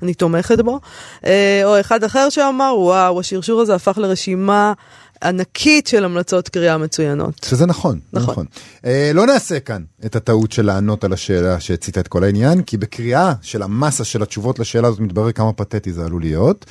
[0.01, 0.79] אני תומכת בו.
[1.21, 1.25] Uh,
[1.63, 4.73] או אחד אחר שאמר, וואו, השרשור הזה הפך לרשימה
[5.23, 7.41] ענקית של המלצות קריאה מצוינות.
[7.45, 8.31] שזה נכון, נכון.
[8.31, 8.45] נכון.
[8.85, 12.77] אה, לא נעשה כאן את הטעות של לענות על השאלה שהציתה את כל העניין, כי
[12.77, 16.65] בקריאה של המסה של התשובות לשאלה הזאת מתברר כמה פתטי זה עלול להיות.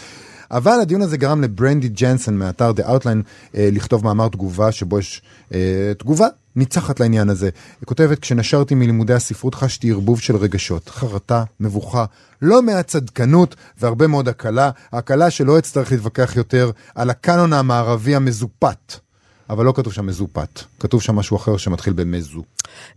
[0.51, 3.23] אבל הדיון הזה גרם לברנדי ג'נסון מאתר The Outline
[3.55, 5.23] אה, לכתוב מאמר תגובה שבו יש
[5.55, 6.27] אה, תגובה
[6.57, 7.47] ניצחת לעניין הזה.
[7.81, 12.05] היא כותבת, כשנשרתי מלימודי הספרות חשתי ערבוב של רגשות, חרטה, מבוכה,
[12.43, 19.08] לא מעט צדקנות והרבה מאוד הקלה, הקלה שלא אצטרך להתווכח יותר על הקאנון המערבי המזופת.
[19.51, 22.43] אבל לא כתוב שם מזופת, כתוב שם משהו אחר שמתחיל במזו.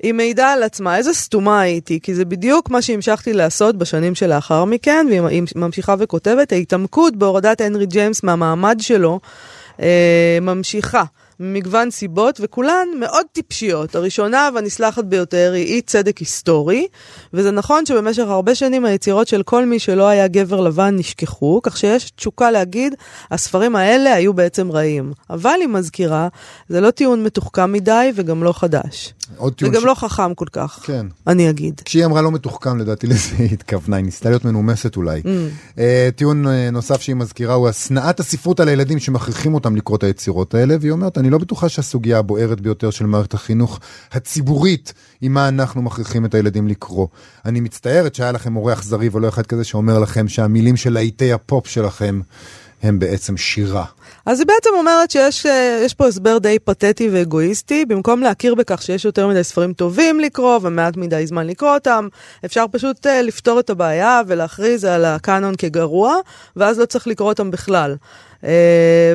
[0.03, 4.65] היא מעידה על עצמה, איזה סתומה הייתי, כי זה בדיוק מה שהמשכתי לעשות בשנים שלאחר
[4.65, 9.19] מכן, והיא ממשיכה וכותבת, ההתעמקות בהורדת הנרי ג'יימס מהמעמד שלו
[9.81, 11.03] אה, ממשיכה.
[11.41, 13.95] ממגוון סיבות, וכולן מאוד טיפשיות.
[13.95, 16.87] הראשונה והנסלחת ביותר היא אי צדק היסטורי,
[17.33, 21.77] וזה נכון שבמשך הרבה שנים היצירות של כל מי שלא היה גבר לבן נשכחו, כך
[21.77, 22.95] שיש תשוקה להגיד,
[23.31, 25.13] הספרים האלה היו בעצם רעים.
[25.29, 26.27] אבל היא מזכירה,
[26.69, 29.13] זה לא טיעון מתוחכם מדי וגם לא חדש.
[29.61, 29.83] וגם ש...
[29.83, 31.05] לא חכם כל כך, כן.
[31.27, 31.81] אני אגיד.
[31.85, 35.21] כשהיא אמרה לא מתוחכם, לדעתי לזה היא התכוונה, היא ניסתה להיות מנומסת אולי.
[35.21, 35.25] Mm.
[35.75, 35.79] Uh,
[36.15, 40.53] טיעון uh, נוסף שהיא מזכירה הוא השנאת הספרות על הילדים שמכריחים אותם לקרוא את היצירות
[40.53, 43.79] האלה, והיא אומרת, אני לא בטוחה שהסוגיה הבוערת ביותר של מערכת החינוך
[44.11, 47.07] הציבורית היא מה אנחנו מכריחים את הילדים לקרוא.
[47.45, 51.67] אני מצטערת שהיה לכם מורה אכזרי ולא אחד כזה שאומר לכם שהמילים של להיטי הפופ
[51.67, 52.21] שלכם
[52.83, 53.85] הם בעצם שירה.
[54.25, 59.27] אז היא בעצם אומרת שיש פה הסבר די פתטי ואגואיסטי, במקום להכיר בכך שיש יותר
[59.27, 62.07] מדי ספרים טובים לקרוא ומעט מדי זמן לקרוא אותם,
[62.45, 66.15] אפשר פשוט uh, לפתור את הבעיה ולהכריז על הקאנון כגרוע,
[66.55, 67.95] ואז לא צריך לקרוא אותם בכלל.
[68.41, 68.45] Uh,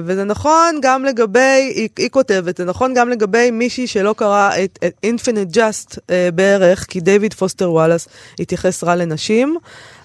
[0.04, 4.78] וזה נכון גם לגבי, היא, היא כותבת, זה נכון גם לגבי מישהי שלא קרא את,
[4.86, 6.00] את Infinite Just uh,
[6.34, 8.08] בערך, כי דיוויד פוסטר וואלאס
[8.38, 9.56] התייחס רע לנשים,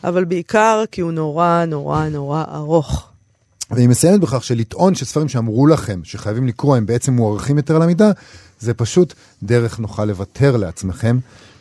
[0.03, 3.10] אבל בעיקר כי הוא נורא נורא נורא ארוך.
[3.71, 8.11] והיא מסיימת בכך שלטעון שספרים שאמרו לכם שחייבים לקרוא הם בעצם מוערכים יותר על המידה,
[8.59, 9.13] זה פשוט
[9.43, 11.17] דרך נוחה לוותר לעצמכם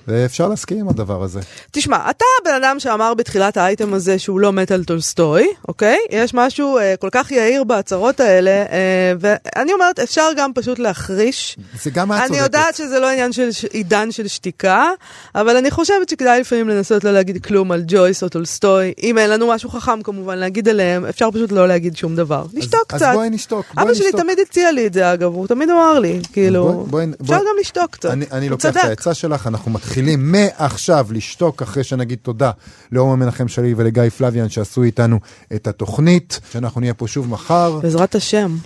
[0.09, 1.41] ואפשר להסכים עם הדבר הזה.
[1.71, 5.97] תשמע, אתה הבן אדם שאמר בתחילת האייטם הזה שהוא לא מת על טולסטוי, אוקיי?
[6.11, 11.57] יש משהו אה, כל כך יהיר בהצהרות האלה, אה, ואני אומרת, אפשר גם פשוט להחריש.
[11.83, 12.31] זה גם את צודקת.
[12.31, 13.65] אני יודעת שזה לא עניין של ש...
[13.65, 14.87] עידן של שתיקה,
[15.35, 18.93] אבל אני חושבת שכדאי לפעמים לנסות לא להגיד כלום על ג'ויס או טולסטוי.
[19.03, 22.45] אם אין לנו משהו חכם כמובן להגיד עליהם, אפשר פשוט לא להגיד שום דבר.
[22.55, 23.09] נשתוק אז, קצת.
[23.09, 23.67] אז בואי נשתוק.
[23.75, 24.09] בואי אבא נשתוק.
[24.11, 27.35] שלי תמיד הציע לי את זה אגב, הוא תמיד אמר לי, כאילו, בואי- בואי- אפשר
[27.35, 28.11] בואי- גם לשתוק קצת.
[28.11, 28.77] אני, אני לוקח את.
[28.77, 32.51] העצה שלך, אנחנו מתחילים מעכשיו לשתוק אחרי שנגיד תודה
[32.93, 35.19] לעומר מנחם שלי ולגיא פלוויאן שעשו איתנו
[35.55, 38.57] את התוכנית, שאנחנו נהיה פה שוב מחר, בעזרת השם.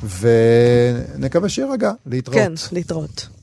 [1.18, 2.38] ונקווה שיירגע, להתראות.
[2.38, 3.33] כן, להתראות.